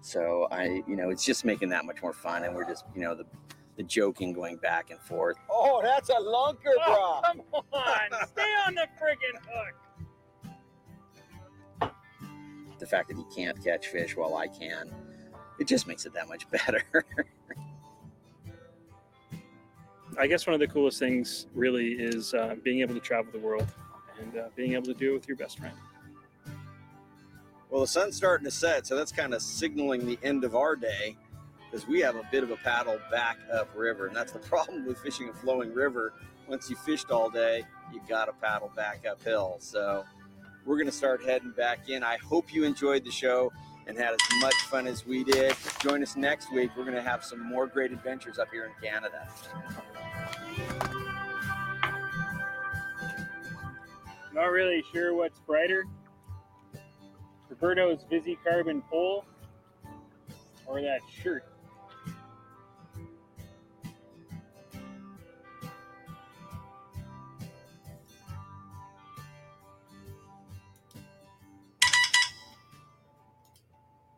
so 0.00 0.48
I, 0.50 0.82
you 0.86 0.96
know, 0.96 1.10
it's 1.10 1.24
just 1.24 1.44
making 1.44 1.68
that 1.70 1.84
much 1.84 2.02
more 2.02 2.12
fun. 2.12 2.44
And 2.44 2.54
we're 2.54 2.68
just, 2.68 2.84
you 2.94 3.00
know, 3.02 3.14
the 3.14 3.24
the 3.76 3.82
joking 3.82 4.32
going 4.32 4.56
back 4.56 4.90
and 4.90 4.98
forth. 5.00 5.36
Oh, 5.50 5.80
that's 5.82 6.08
a 6.08 6.14
lunker, 6.14 6.72
oh, 6.86 7.20
come 7.24 7.42
on 7.52 8.28
stay 8.28 8.54
on 8.66 8.74
the 8.74 8.86
friggin' 9.00 9.38
hook 11.80 11.92
The 12.78 12.86
fact 12.86 13.08
that 13.08 13.16
he 13.16 13.24
can't 13.34 13.62
catch 13.62 13.88
fish 13.88 14.16
while 14.16 14.36
I 14.36 14.48
can, 14.48 14.90
it 15.58 15.66
just 15.66 15.86
makes 15.86 16.06
it 16.06 16.14
that 16.14 16.28
much 16.28 16.48
better. 16.66 16.82
I 20.18 20.26
guess 20.26 20.46
one 20.46 20.54
of 20.54 20.60
the 20.60 20.66
coolest 20.66 20.98
things 20.98 21.46
really 21.54 21.92
is 21.92 22.32
uh, 22.32 22.54
being 22.62 22.80
able 22.80 22.94
to 22.94 23.00
travel 23.00 23.30
the 23.32 23.38
world 23.38 23.66
and 24.20 24.36
uh, 24.38 24.48
being 24.56 24.72
able 24.72 24.86
to 24.86 24.94
do 24.94 25.10
it 25.10 25.14
with 25.14 25.28
your 25.28 25.36
best 25.36 25.58
friend. 25.58 25.76
Well, 27.68 27.82
the 27.82 27.86
sun's 27.86 28.16
starting 28.16 28.44
to 28.44 28.50
set, 28.50 28.86
so 28.86 28.96
that's 28.96 29.12
kind 29.12 29.34
of 29.34 29.42
signaling 29.42 30.06
the 30.06 30.18
end 30.22 30.44
of 30.44 30.56
our 30.56 30.74
day 30.74 31.16
because 31.70 31.86
we 31.86 32.00
have 32.00 32.16
a 32.16 32.22
bit 32.30 32.42
of 32.42 32.50
a 32.50 32.56
paddle 32.56 32.98
back 33.10 33.38
up 33.52 33.68
river. 33.74 34.06
And 34.06 34.16
that's 34.16 34.32
the 34.32 34.38
problem 34.50 34.86
with 34.86 34.98
fishing 34.98 35.28
a 35.28 35.34
flowing 35.34 35.74
river. 35.74 36.14
Once 36.48 36.70
you 36.70 36.76
fished 36.76 37.10
all 37.10 37.28
day, 37.28 37.64
you 37.92 38.00
got 38.08 38.26
to 38.26 38.32
paddle 38.32 38.70
back 38.74 39.04
uphill. 39.10 39.56
So 39.58 40.04
we're 40.64 40.76
going 40.76 40.86
to 40.86 40.92
start 40.92 41.22
heading 41.24 41.50
back 41.50 41.90
in. 41.90 42.02
I 42.02 42.16
hope 42.18 42.54
you 42.54 42.64
enjoyed 42.64 43.04
the 43.04 43.10
show 43.10 43.52
and 43.86 43.96
had 43.96 44.12
as 44.12 44.40
much 44.40 44.54
fun 44.70 44.86
as 44.86 45.06
we 45.06 45.24
did. 45.24 45.54
Join 45.80 46.02
us 46.02 46.16
next 46.16 46.52
week. 46.52 46.70
We're 46.76 46.84
going 46.84 46.96
to 46.96 47.02
have 47.02 47.24
some 47.24 47.40
more 47.40 47.66
great 47.66 47.92
adventures 47.92 48.38
up 48.38 48.48
here 48.50 48.64
in 48.64 48.72
Canada. 48.82 49.28
Not 54.32 54.46
really 54.46 54.84
sure 54.92 55.14
what's 55.14 55.40
brighter 55.40 55.84
Roberto's 57.48 58.04
Visi 58.10 58.38
Carbon 58.46 58.82
pole 58.90 59.24
or 60.66 60.80
that 60.82 61.00
shirt. 61.22 61.44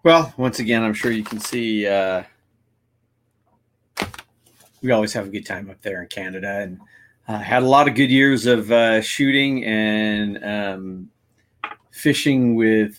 Well, 0.09 0.33
once 0.39 0.59
again, 0.59 0.83
I'm 0.85 0.95
sure 0.95 1.11
you 1.11 1.23
can 1.23 1.39
see 1.39 1.87
uh, 1.87 2.23
we 4.81 4.91
always 4.91 5.13
have 5.13 5.27
a 5.27 5.29
good 5.29 5.45
time 5.45 5.69
up 5.69 5.83
there 5.83 6.01
in 6.01 6.09
Canada 6.09 6.61
and 6.61 6.81
uh, 7.29 7.37
had 7.37 7.63
a 7.63 7.67
lot 7.67 7.89
of 7.89 7.95
good 7.95 8.11
years 8.11 8.47
of 8.47 8.73
uh, 8.73 9.03
shooting 9.03 9.67
and 9.67 10.43
um, 10.43 11.11
fishing 11.91 12.55
with 12.55 12.99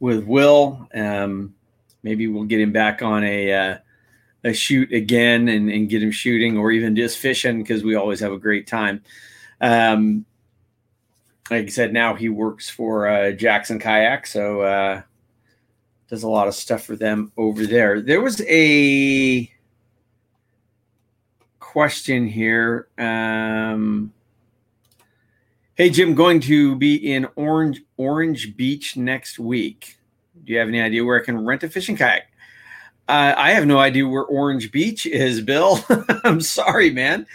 with 0.00 0.24
Will. 0.24 0.88
Um, 0.94 1.54
maybe 2.02 2.26
we'll 2.26 2.44
get 2.44 2.60
him 2.60 2.72
back 2.72 3.02
on 3.02 3.24
a 3.24 3.52
uh, 3.52 3.78
a 4.44 4.54
shoot 4.54 4.90
again 4.90 5.48
and, 5.48 5.70
and 5.70 5.90
get 5.90 6.02
him 6.02 6.12
shooting 6.12 6.56
or 6.56 6.72
even 6.72 6.96
just 6.96 7.18
fishing 7.18 7.60
because 7.62 7.84
we 7.84 7.94
always 7.94 8.20
have 8.20 8.32
a 8.32 8.38
great 8.38 8.66
time. 8.66 9.02
Um, 9.60 10.24
like 11.50 11.64
I 11.64 11.68
said, 11.68 11.92
now 11.92 12.14
he 12.14 12.28
works 12.28 12.70
for 12.70 13.06
uh, 13.06 13.32
Jackson 13.32 13.78
Kayak, 13.78 14.26
so 14.26 14.62
uh, 14.62 15.02
does 16.08 16.22
a 16.22 16.28
lot 16.28 16.48
of 16.48 16.54
stuff 16.54 16.84
for 16.84 16.96
them 16.96 17.32
over 17.36 17.66
there. 17.66 18.00
There 18.00 18.20
was 18.20 18.40
a 18.42 19.50
question 21.60 22.26
here. 22.26 22.88
Um, 22.98 24.12
hey 25.74 25.90
Jim, 25.90 26.14
going 26.14 26.40
to 26.40 26.76
be 26.76 26.94
in 26.94 27.26
Orange 27.36 27.82
Orange 27.96 28.56
Beach 28.56 28.96
next 28.96 29.38
week. 29.38 29.98
Do 30.44 30.52
you 30.52 30.58
have 30.58 30.68
any 30.68 30.80
idea 30.80 31.04
where 31.04 31.20
I 31.20 31.24
can 31.24 31.44
rent 31.44 31.62
a 31.62 31.68
fishing 31.68 31.96
kayak? 31.96 32.28
Uh, 33.06 33.34
I 33.36 33.50
have 33.50 33.66
no 33.66 33.78
idea 33.78 34.08
where 34.08 34.24
Orange 34.24 34.72
Beach 34.72 35.04
is, 35.04 35.42
Bill. 35.42 35.78
I'm 36.24 36.40
sorry, 36.40 36.90
man. 36.90 37.26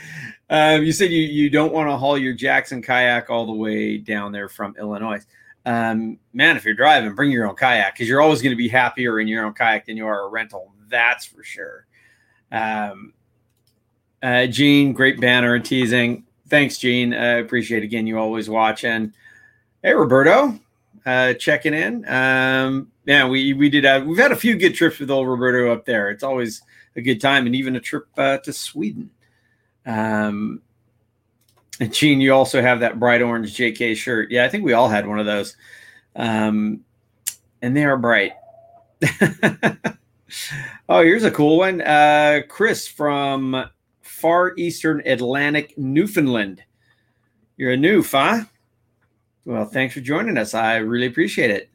Um, 0.50 0.84
you 0.84 0.92
said 0.92 1.12
you, 1.12 1.22
you 1.22 1.50
don't 1.50 1.74
want 1.74 1.90
to 1.90 1.98
haul 1.98 2.18
your 2.18 2.34
Jackson 2.34 2.82
kayak 2.82 3.30
all 3.30 3.46
the 3.46 3.54
way 3.54 3.98
down 3.98 4.32
there 4.32 4.50
from 4.50 4.76
Illinois. 4.80 5.24
Um, 5.66 6.18
man, 6.34 6.58
if 6.58 6.66
you're 6.66 6.74
driving, 6.74 7.14
bring 7.14 7.32
your 7.32 7.48
own 7.48 7.56
kayak 7.56 7.94
because 7.94 8.08
you're 8.08 8.22
always 8.22 8.42
going 8.42 8.54
to 8.54 8.58
be 8.58 8.68
happier 8.68 9.20
in 9.20 9.28
your 9.28 9.46
own 9.46 9.54
kayak 9.54 9.86
than 9.86 9.98
you 9.98 10.08
are 10.08 10.26
a 10.26 10.28
rental. 10.30 10.74
That's 10.88 11.26
for 11.26 11.44
sure. 11.44 11.86
Um, 12.52 13.14
uh, 14.24 14.48
Gene, 14.48 14.94
great 14.94 15.20
banner 15.20 15.54
and 15.54 15.64
teasing. 15.64 16.26
Thanks, 16.48 16.80
Gene. 16.80 17.14
I 17.14 17.38
appreciate 17.38 17.84
it. 17.84 17.86
again 17.86 18.08
you 18.08 18.18
always 18.18 18.50
watching. 18.50 19.14
Hey, 19.84 19.94
Roberto, 19.94 20.60
uh, 21.06 21.34
checking 21.36 21.76
in. 21.76 22.08
Um, 22.10 22.92
yeah, 23.06 23.28
we 23.28 23.54
we 23.54 23.70
did. 23.70 23.84
Have, 23.84 24.06
we've 24.06 24.18
had 24.18 24.32
a 24.32 24.36
few 24.36 24.56
good 24.56 24.74
trips 24.74 25.00
with 25.00 25.12
old 25.12 25.28
Roberto 25.28 25.72
up 25.72 25.86
there. 25.86 26.10
It's 26.10 26.24
always 26.24 26.64
a 26.96 27.02
good 27.02 27.22
time, 27.22 27.46
and 27.46 27.56
even 27.56 27.76
a 27.76 27.80
trip 27.80 28.08
uh, 28.18 28.40
to 28.40 28.52
Sweden. 28.52 29.12
Um, 29.90 30.62
and 31.80 31.92
Gene, 31.92 32.22
you 32.22 32.34
also 32.34 32.62
have 32.62 32.82
that 32.82 33.00
bright 33.00 33.22
orange 33.22 33.58
JK 33.58 33.96
shirt. 33.96 34.30
Yeah, 34.30 34.46
I 34.46 34.50
think 34.50 34.64
we 34.64 34.74
all 34.74 34.88
had 34.88 35.08
one 35.08 35.20
of 35.20 35.26
those. 35.26 35.56
Um, 36.16 36.82
and 37.62 37.76
they 37.76 37.86
are 37.86 37.98
bright. 37.98 38.34
oh, 40.90 41.02
here's 41.02 41.24
a 41.24 41.32
cool 41.32 41.58
one. 41.58 41.82
Uh, 41.82 42.42
Chris 42.48 42.88
from 42.88 43.66
far 44.02 44.54
eastern 44.58 45.02
Atlantic, 45.06 45.76
Newfoundland. 45.78 46.62
You're 47.58 47.72
a 47.72 47.78
new, 47.78 48.04
huh? 48.04 48.44
Well, 49.46 49.66
thanks 49.66 49.96
for 49.96 50.02
joining 50.02 50.38
us. 50.38 50.54
I 50.54 50.78
really 50.78 51.08
appreciate 51.08 51.50
it. 51.50 51.70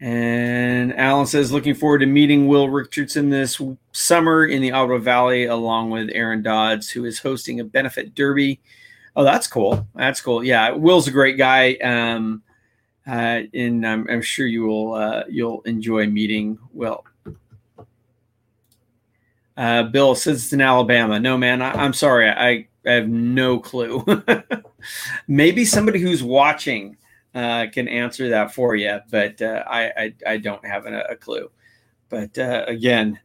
And 0.00 0.94
Alan 0.94 1.26
says, 1.26 1.52
looking 1.52 1.74
forward 1.74 2.00
to 2.00 2.06
meeting 2.06 2.48
Will 2.48 2.68
Richardson 2.68 3.30
this 3.30 3.60
summer 3.92 4.44
in 4.44 4.60
the 4.60 4.72
Ottawa 4.72 4.98
Valley, 4.98 5.46
along 5.46 5.90
with 5.90 6.10
Aaron 6.12 6.42
Dodds, 6.42 6.90
who 6.90 7.06
is 7.06 7.18
hosting 7.18 7.60
a 7.60 7.64
benefit 7.64 8.14
derby. 8.14 8.60
Oh, 9.14 9.24
that's 9.24 9.46
cool. 9.46 9.86
That's 9.94 10.20
cool. 10.20 10.44
Yeah, 10.44 10.72
Will's 10.72 11.08
a 11.08 11.12
great 11.12 11.38
guy, 11.38 11.76
um, 11.76 12.42
uh, 13.06 13.42
and 13.54 13.86
I'm, 13.86 14.06
I'm, 14.10 14.20
sure 14.20 14.46
you 14.46 14.64
will 14.64 14.92
uh, 14.94 15.22
you'll 15.30 15.62
enjoy 15.62 16.06
meeting 16.06 16.58
Will. 16.74 17.02
Uh, 19.56 19.84
Bill 19.84 20.14
says 20.14 20.44
it's 20.44 20.52
in 20.52 20.60
Alabama. 20.60 21.18
No, 21.18 21.38
man, 21.38 21.62
I, 21.62 21.82
am 21.82 21.94
sorry. 21.94 22.28
I, 22.28 22.68
I 22.86 22.92
have 22.92 23.08
no 23.08 23.58
clue. 23.58 24.04
Maybe 25.28 25.64
somebody 25.64 25.98
who's 25.98 26.22
watching 26.22 26.98
uh, 27.36 27.66
can 27.70 27.86
answer 27.86 28.30
that 28.30 28.54
for 28.54 28.74
you, 28.74 28.98
but 29.10 29.42
uh, 29.42 29.62
I, 29.66 29.84
I, 29.84 30.14
I 30.26 30.36
don't 30.38 30.64
have 30.64 30.86
a, 30.86 31.00
a 31.10 31.16
clue. 31.16 31.50
But 32.08 32.38
uh, 32.38 32.64
again, 32.66 33.20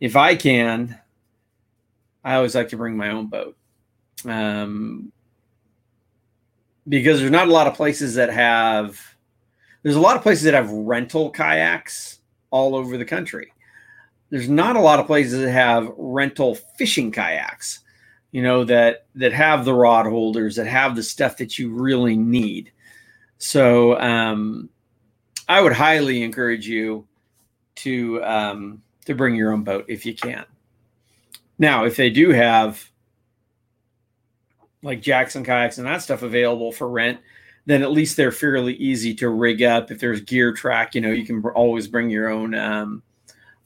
if 0.00 0.16
I 0.16 0.34
can, 0.34 0.98
I 2.24 2.36
always 2.36 2.54
like 2.54 2.70
to 2.70 2.78
bring 2.78 2.96
my 2.96 3.10
own 3.10 3.26
boat, 3.26 3.54
um, 4.24 5.12
because 6.88 7.20
there's 7.20 7.30
not 7.30 7.48
a 7.48 7.52
lot 7.52 7.66
of 7.66 7.74
places 7.74 8.14
that 8.14 8.30
have. 8.30 8.98
There's 9.82 9.96
a 9.96 10.00
lot 10.00 10.16
of 10.16 10.22
places 10.22 10.44
that 10.44 10.54
have 10.54 10.70
rental 10.70 11.30
kayaks 11.30 12.20
all 12.50 12.74
over 12.74 12.96
the 12.96 13.04
country. 13.04 13.52
There's 14.30 14.48
not 14.48 14.76
a 14.76 14.80
lot 14.80 14.98
of 14.98 15.06
places 15.06 15.42
that 15.42 15.52
have 15.52 15.92
rental 15.98 16.54
fishing 16.78 17.12
kayaks, 17.12 17.80
you 18.32 18.42
know, 18.42 18.64
that 18.64 19.06
that 19.14 19.34
have 19.34 19.66
the 19.66 19.74
rod 19.74 20.06
holders, 20.06 20.56
that 20.56 20.66
have 20.66 20.96
the 20.96 21.02
stuff 21.02 21.36
that 21.36 21.58
you 21.58 21.70
really 21.70 22.16
need. 22.16 22.72
So 23.38 23.98
um, 23.98 24.68
I 25.48 25.60
would 25.60 25.72
highly 25.72 26.22
encourage 26.22 26.66
you 26.66 27.06
to 27.76 28.22
um, 28.24 28.82
to 29.04 29.14
bring 29.14 29.34
your 29.34 29.52
own 29.52 29.62
boat 29.62 29.84
if 29.88 30.06
you 30.06 30.14
can. 30.14 30.44
Now, 31.58 31.84
if 31.84 31.96
they 31.96 32.10
do 32.10 32.30
have 32.30 32.90
like 34.82 35.00
Jackson 35.00 35.44
kayaks 35.44 35.78
and 35.78 35.86
that 35.86 36.02
stuff 36.02 36.22
available 36.22 36.72
for 36.72 36.88
rent, 36.88 37.18
then 37.66 37.82
at 37.82 37.90
least 37.90 38.16
they're 38.16 38.32
fairly 38.32 38.74
easy 38.74 39.14
to 39.14 39.28
rig 39.28 39.62
up. 39.62 39.90
If 39.90 39.98
there's 39.98 40.20
gear 40.20 40.52
track, 40.52 40.94
you 40.94 41.00
know, 41.00 41.10
you 41.10 41.26
can 41.26 41.44
always 41.54 41.88
bring 41.88 42.10
your 42.10 42.28
own 42.28 42.54
um, 42.54 43.02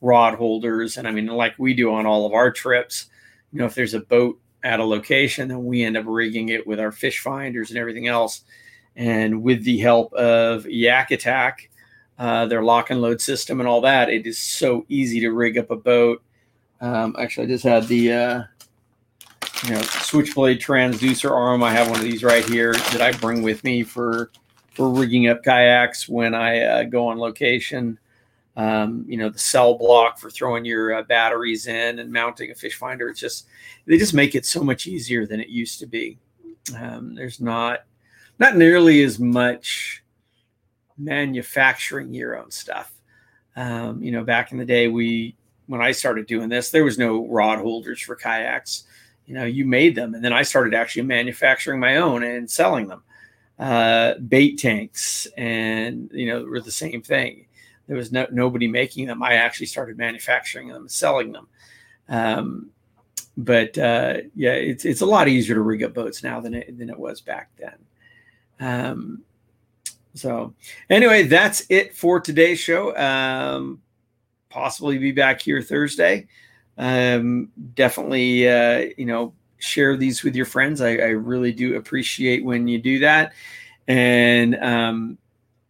rod 0.00 0.34
holders. 0.34 0.96
And 0.96 1.06
I 1.06 1.10
mean, 1.10 1.26
like 1.26 1.54
we 1.58 1.74
do 1.74 1.92
on 1.92 2.06
all 2.06 2.26
of 2.26 2.32
our 2.32 2.50
trips, 2.50 3.06
you 3.52 3.58
know, 3.58 3.66
if 3.66 3.74
there's 3.74 3.94
a 3.94 4.00
boat 4.00 4.40
at 4.62 4.80
a 4.80 4.84
location, 4.84 5.48
then 5.48 5.64
we 5.64 5.84
end 5.84 5.96
up 5.96 6.04
rigging 6.06 6.48
it 6.50 6.66
with 6.66 6.80
our 6.80 6.92
fish 6.92 7.20
finders 7.20 7.70
and 7.70 7.78
everything 7.78 8.06
else 8.06 8.44
and 8.96 9.42
with 9.42 9.64
the 9.64 9.78
help 9.78 10.12
of 10.14 10.66
Yak 10.66 11.10
Attack, 11.10 11.70
uh, 12.18 12.46
their 12.46 12.62
lock 12.62 12.90
and 12.90 13.00
load 13.00 13.20
system 13.20 13.60
and 13.60 13.68
all 13.68 13.80
that, 13.80 14.10
it 14.10 14.26
is 14.26 14.38
so 14.38 14.84
easy 14.88 15.20
to 15.20 15.30
rig 15.30 15.56
up 15.56 15.70
a 15.70 15.76
boat. 15.76 16.22
Um, 16.80 17.16
actually, 17.18 17.46
I 17.46 17.48
just 17.48 17.64
had 17.64 17.88
the 17.88 18.12
uh, 18.12 18.42
you 19.64 19.70
know 19.70 19.82
switchblade 19.82 20.60
transducer 20.60 21.30
arm. 21.30 21.62
I 21.62 21.70
have 21.70 21.88
one 21.88 21.98
of 21.98 22.04
these 22.04 22.22
right 22.22 22.44
here 22.44 22.74
that 22.74 23.00
I 23.00 23.12
bring 23.12 23.42
with 23.42 23.64
me 23.64 23.82
for 23.82 24.30
for 24.74 24.90
rigging 24.90 25.28
up 25.28 25.42
kayaks 25.42 26.08
when 26.08 26.34
I 26.34 26.60
uh, 26.60 26.82
go 26.84 27.08
on 27.08 27.18
location. 27.18 27.98
Um, 28.56 29.04
you 29.08 29.16
know 29.16 29.28
the 29.28 29.38
CellBlok 29.38 30.18
for 30.18 30.28
throwing 30.28 30.64
your 30.64 30.94
uh, 30.94 31.02
batteries 31.02 31.66
in 31.66 32.00
and 32.00 32.12
mounting 32.12 32.50
a 32.50 32.54
fish 32.54 32.76
finder. 32.76 33.08
It's 33.08 33.20
just 33.20 33.46
they 33.86 33.96
just 33.96 34.14
make 34.14 34.34
it 34.34 34.44
so 34.44 34.62
much 34.62 34.86
easier 34.86 35.26
than 35.26 35.40
it 35.40 35.48
used 35.48 35.78
to 35.80 35.86
be. 35.86 36.18
Um, 36.76 37.14
there's 37.14 37.40
not 37.40 37.84
not 38.40 38.56
nearly 38.56 39.04
as 39.04 39.20
much 39.20 40.02
manufacturing 40.98 42.12
your 42.12 42.36
own 42.36 42.50
stuff. 42.50 42.92
Um, 43.54 44.02
you 44.02 44.10
know, 44.10 44.24
back 44.24 44.50
in 44.50 44.58
the 44.58 44.64
day, 44.64 44.88
we 44.88 45.36
when 45.66 45.80
I 45.80 45.92
started 45.92 46.26
doing 46.26 46.48
this, 46.48 46.70
there 46.70 46.84
was 46.84 46.98
no 46.98 47.26
rod 47.28 47.60
holders 47.60 48.00
for 48.00 48.16
kayaks. 48.16 48.84
You 49.26 49.34
know, 49.34 49.44
you 49.44 49.64
made 49.64 49.94
them, 49.94 50.14
and 50.14 50.24
then 50.24 50.32
I 50.32 50.42
started 50.42 50.74
actually 50.74 51.02
manufacturing 51.02 51.78
my 51.78 51.98
own 51.98 52.24
and 52.24 52.50
selling 52.50 52.88
them. 52.88 53.04
Uh, 53.58 54.14
bait 54.14 54.58
tanks, 54.58 55.28
and 55.36 56.10
you 56.12 56.26
know, 56.26 56.42
were 56.44 56.60
the 56.60 56.70
same 56.70 57.02
thing. 57.02 57.46
There 57.86 57.96
was 57.96 58.10
no, 58.10 58.26
nobody 58.32 58.66
making 58.66 59.06
them. 59.06 59.22
I 59.22 59.34
actually 59.34 59.66
started 59.66 59.98
manufacturing 59.98 60.68
them 60.68 60.82
and 60.82 60.90
selling 60.90 61.32
them. 61.32 61.48
Um, 62.08 62.70
but 63.36 63.76
uh, 63.76 64.18
yeah, 64.34 64.52
it's 64.52 64.84
it's 64.84 65.02
a 65.02 65.06
lot 65.06 65.28
easier 65.28 65.54
to 65.56 65.60
rig 65.60 65.82
up 65.82 65.92
boats 65.92 66.22
now 66.22 66.40
than 66.40 66.54
it 66.54 66.78
than 66.78 66.88
it 66.88 66.98
was 66.98 67.20
back 67.20 67.50
then. 67.58 67.74
Um, 68.60 69.24
so 70.14 70.54
anyway, 70.88 71.24
that's 71.24 71.64
it 71.68 71.96
for 71.96 72.20
today's 72.20 72.60
show. 72.60 72.96
Um, 72.96 73.82
possibly 74.50 74.98
be 74.98 75.10
back 75.12 75.40
here 75.40 75.62
Thursday. 75.62 76.26
Um, 76.76 77.48
definitely, 77.74 78.46
uh, 78.48 78.90
you 78.96 79.06
know, 79.06 79.32
share 79.58 79.96
these 79.96 80.22
with 80.22 80.36
your 80.36 80.46
friends. 80.46 80.80
I, 80.80 80.96
I, 80.96 81.10
really 81.10 81.52
do 81.52 81.76
appreciate 81.76 82.44
when 82.44 82.66
you 82.66 82.80
do 82.80 82.98
that. 83.00 83.34
And 83.86 84.56
um, 84.56 85.18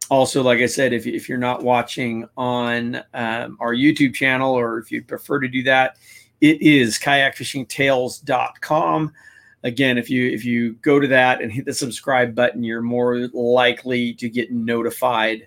also, 0.08 0.42
like 0.42 0.60
I 0.60 0.66
said, 0.66 0.92
if, 0.92 1.04
if 1.06 1.28
you're 1.28 1.38
not 1.38 1.64
watching 1.64 2.28
on 2.36 3.02
um, 3.14 3.56
our 3.60 3.74
YouTube 3.74 4.14
channel 4.14 4.54
or 4.54 4.78
if 4.78 4.92
you 4.92 5.02
prefer 5.02 5.40
to 5.40 5.48
do 5.48 5.64
that, 5.64 5.96
it 6.40 6.62
is 6.62 6.96
kayakfishingtales.com 6.98 9.12
again 9.62 9.98
if 9.98 10.08
you 10.08 10.30
if 10.30 10.44
you 10.44 10.72
go 10.74 10.98
to 10.98 11.06
that 11.08 11.42
and 11.42 11.52
hit 11.52 11.64
the 11.64 11.74
subscribe 11.74 12.34
button 12.34 12.62
you're 12.62 12.80
more 12.80 13.28
likely 13.32 14.14
to 14.14 14.28
get 14.28 14.50
notified 14.50 15.46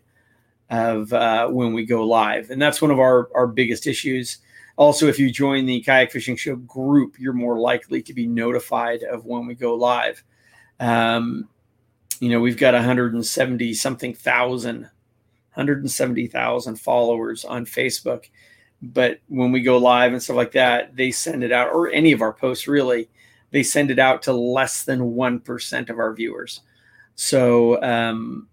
of 0.70 1.14
uh, 1.14 1.48
when 1.50 1.74
we 1.74 1.86
go 1.86 2.06
live. 2.06 2.50
And 2.50 2.62
that's 2.62 2.82
one 2.82 2.92
of 2.92 3.00
our 3.00 3.30
our 3.36 3.48
biggest 3.48 3.86
issues. 3.88 4.40
Also 4.76 5.08
if 5.08 5.20
you 5.20 5.32
join 5.32 5.66
the 5.66 5.82
kayak 5.82 6.12
fishing 6.12 6.36
show 6.36 6.56
group 6.56 7.16
you're 7.20 7.34
more 7.34 7.60
likely 7.60 8.02
to 8.04 8.14
be 8.14 8.28
notified 8.28 9.04
of 9.04 9.26
when 9.26 9.46
we 9.46 9.56
go 9.56 9.76
live. 9.76 10.24
Um, 10.80 11.50
you 12.20 12.30
know 12.30 12.40
we've 12.40 12.58
got 12.58 12.74
170 12.74 13.74
something 13.74 14.14
thousand 14.14 14.90
170,000 15.56 16.76
followers 16.78 17.46
on 17.46 17.66
Facebook. 17.66 18.26
But 18.82 19.20
when 19.28 19.52
we 19.52 19.62
go 19.62 19.78
live 19.78 20.12
and 20.12 20.22
stuff 20.22 20.36
like 20.36 20.54
that 20.54 20.96
they 20.96 21.12
send 21.12 21.44
it 21.44 21.52
out 21.52 21.70
or 21.70 21.90
any 21.90 22.12
of 22.12 22.22
our 22.22 22.34
posts 22.34 22.68
really 22.68 23.10
they 23.54 23.64
send 23.64 23.92
it 23.92 24.00
out 24.00 24.24
to 24.24 24.34
less 24.34 24.84
than 24.84 25.00
1% 25.00 25.90
of 25.90 26.00
our 26.00 26.12
viewers. 26.12 26.62
So 27.14 27.82
um, 27.84 28.48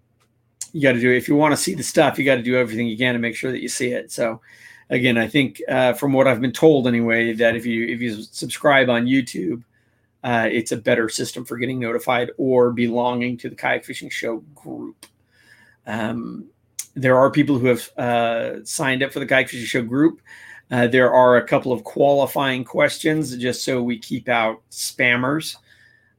you 0.73 0.81
got 0.83 0.93
to 0.93 0.99
do. 0.99 1.11
If 1.11 1.27
you 1.27 1.35
want 1.35 1.53
to 1.53 1.57
see 1.57 1.73
the 1.73 1.83
stuff, 1.83 2.19
you 2.19 2.23
got 2.23 2.35
to 2.35 2.43
do 2.43 2.55
everything 2.55 2.87
you 2.87 2.95
can 2.95 3.13
to 3.13 3.19
make 3.19 3.35
sure 3.35 3.51
that 3.51 3.63
you 3.63 3.67
see 3.67 3.91
it. 3.91 4.11
So 4.11 4.41
again, 4.91 5.17
I 5.17 5.27
think 5.27 5.59
uh, 5.67 5.93
from 5.93 6.13
what 6.13 6.27
I've 6.27 6.39
been 6.39 6.51
told 6.51 6.87
anyway, 6.87 7.33
that 7.33 7.55
if 7.55 7.65
you 7.65 7.87
if 7.87 7.99
you 7.99 8.21
subscribe 8.21 8.91
on 8.91 9.07
YouTube, 9.07 9.63
uh, 10.23 10.47
it's 10.51 10.71
a 10.71 10.77
better 10.77 11.09
system 11.09 11.45
for 11.45 11.57
getting 11.57 11.79
notified 11.79 12.29
or 12.37 12.71
belonging 12.71 13.37
to 13.37 13.49
the 13.49 13.55
kayak 13.55 13.83
fishing 13.83 14.09
show 14.11 14.37
group. 14.53 15.07
Um, 15.87 16.45
there 16.93 17.17
are 17.17 17.31
people 17.31 17.57
who 17.57 17.65
have 17.65 17.89
uh, 17.97 18.63
signed 18.65 19.01
up 19.01 19.11
for 19.11 19.19
the 19.19 19.25
kayak 19.25 19.49
fishing 19.49 19.65
show 19.65 19.81
group 19.81 20.21
uh, 20.71 20.87
there 20.87 21.13
are 21.13 21.35
a 21.35 21.45
couple 21.45 21.73
of 21.73 21.83
qualifying 21.83 22.63
questions 22.63 23.35
just 23.35 23.63
so 23.65 23.83
we 23.83 23.99
keep 23.99 24.29
out 24.29 24.61
spammers. 24.71 25.57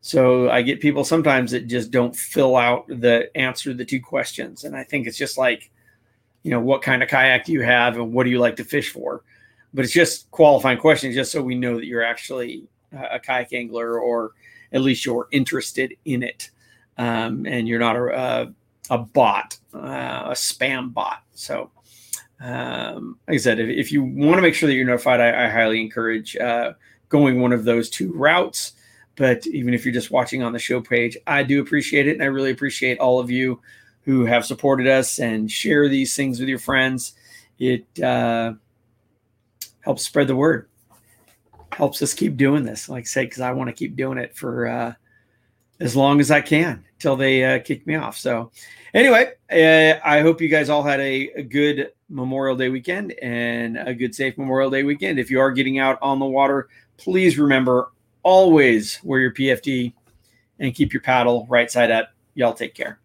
So 0.03 0.50
I 0.50 0.61
get 0.61 0.80
people 0.80 1.05
sometimes 1.05 1.53
that 1.53 1.68
just 1.68 1.90
don't 1.90 2.14
fill 2.14 2.57
out 2.57 2.86
the 2.88 3.34
answer 3.36 3.70
to 3.70 3.74
the 3.74 3.84
two 3.84 4.00
questions. 4.00 4.64
And 4.64 4.76
I 4.76 4.84
think 4.84 5.07
it's 5.07 5.16
just 5.16 5.38
like, 5.38 5.70
you 6.42 6.50
know, 6.50 6.61
what 6.61 6.82
kind 6.82 7.03
of 7.03 7.09
kayak 7.09 7.46
do 7.46 7.53
you 7.53 7.62
have 7.62 7.96
and 7.96 8.12
what 8.12 8.24
do 8.24 8.30
you 8.30 8.40
like 8.40 8.57
to 8.57 8.64
fish 8.64 8.90
for? 8.92 9.22
But 9.72 9.84
it's 9.84 9.94
just 9.94 10.30
qualifying 10.32 10.78
questions 10.78 11.14
just 11.14 11.32
so 11.32 11.40
we 11.40 11.55
know 11.55 11.76
that 11.76 11.86
you're 11.86 12.05
actually 12.05 12.64
a 12.92 13.18
kayak 13.18 13.55
angler 13.55 14.00
or 14.00 14.32
at 14.72 14.82
least 14.82 15.07
you're 15.07 15.28
interested 15.30 15.94
in 16.05 16.22
it. 16.22 16.50
Um, 16.98 17.46
and 17.46 17.66
you're 17.66 17.78
not 17.78 17.96
a, 17.96 18.18
a, 18.18 18.55
a 18.90 18.98
bot, 18.98 19.57
uh, 19.72 20.24
a 20.26 20.32
spam 20.32 20.92
bot. 20.92 21.22
So, 21.32 21.70
um, 22.43 23.18
like 23.28 23.36
I 23.36 23.38
said, 23.38 23.61
if, 23.61 23.68
if 23.68 23.93
you 23.93 24.03
want 24.03 24.36
to 24.36 24.43
make 24.43 24.55
sure 24.55 24.66
that 24.66 24.74
you're 24.74 24.84
notified, 24.84 25.20
I, 25.20 25.47
I 25.47 25.49
highly 25.49 25.80
encourage 25.80 26.36
uh, 26.36 26.72
going 27.09 27.40
one 27.40 27.53
of 27.53 27.64
those 27.64 27.88
two 27.88 28.12
routes. 28.12 28.72
But 29.14 29.47
even 29.47 29.74
if 29.74 29.84
you're 29.84 29.95
just 29.95 30.11
watching 30.11 30.43
on 30.43 30.53
the 30.53 30.59
show 30.59 30.80
page, 30.80 31.16
I 31.26 31.45
do 31.45 31.61
appreciate 31.61 32.09
it. 32.09 32.14
And 32.14 32.22
I 32.22 32.26
really 32.26 32.51
appreciate 32.51 32.99
all 32.99 33.20
of 33.20 33.30
you 33.30 33.61
who 34.05 34.24
have 34.24 34.45
supported 34.45 34.88
us 34.88 35.20
and 35.20 35.51
share 35.51 35.88
these 35.88 36.16
things 36.16 36.40
with 36.40 36.49
your 36.49 36.59
friends. 36.59 37.12
It 37.59 37.86
uh, 38.03 38.55
helps 39.80 40.03
spread 40.03 40.26
the 40.26 40.34
word, 40.34 40.68
helps 41.70 42.03
us 42.03 42.12
keep 42.12 42.36
doing 42.36 42.64
this. 42.64 42.88
Like 42.88 43.03
I 43.03 43.07
say, 43.07 43.24
because 43.24 43.40
I 43.40 43.53
want 43.53 43.68
to 43.68 43.74
keep 43.74 43.95
doing 43.95 44.18
it 44.18 44.34
for 44.34 44.66
uh, 44.66 44.95
as 45.78 45.95
long 45.95 46.18
as 46.18 46.32
I 46.32 46.40
can 46.40 46.84
till 46.99 47.14
they 47.14 47.45
uh, 47.45 47.61
kick 47.61 47.86
me 47.86 47.95
off. 47.95 48.16
So, 48.16 48.51
anyway, 48.95 49.32
uh, 49.53 50.01
I 50.05 50.22
hope 50.22 50.40
you 50.40 50.49
guys 50.49 50.70
all 50.70 50.82
had 50.82 50.99
a, 50.99 51.30
a 51.36 51.43
good 51.43 51.93
Memorial 52.13 52.57
Day 52.57 52.69
weekend 52.69 53.13
and 53.23 53.77
a 53.79 53.95
good, 53.95 54.15
safe 54.15 54.39
Memorial 54.39 54.71
Day 54.71 54.83
weekend. 54.83 55.19
If 55.19 55.31
you 55.31 55.41
are 55.41 55.51
getting 55.51 55.79
out 55.79 55.99
on 56.03 56.19
the 56.19 56.27
water, 56.27 56.69
please 56.97 57.39
remember 57.39 57.91
always 58.23 59.01
wear 59.03 59.21
your 59.21 59.33
PFD 59.33 59.93
and 60.59 60.75
keep 60.75 60.93
your 60.93 61.03
paddle 61.03 61.47
right 61.49 61.71
side 61.71 61.91
up. 61.91 62.11
Y'all 62.35 62.55
take 62.55 62.75
care. 62.75 63.01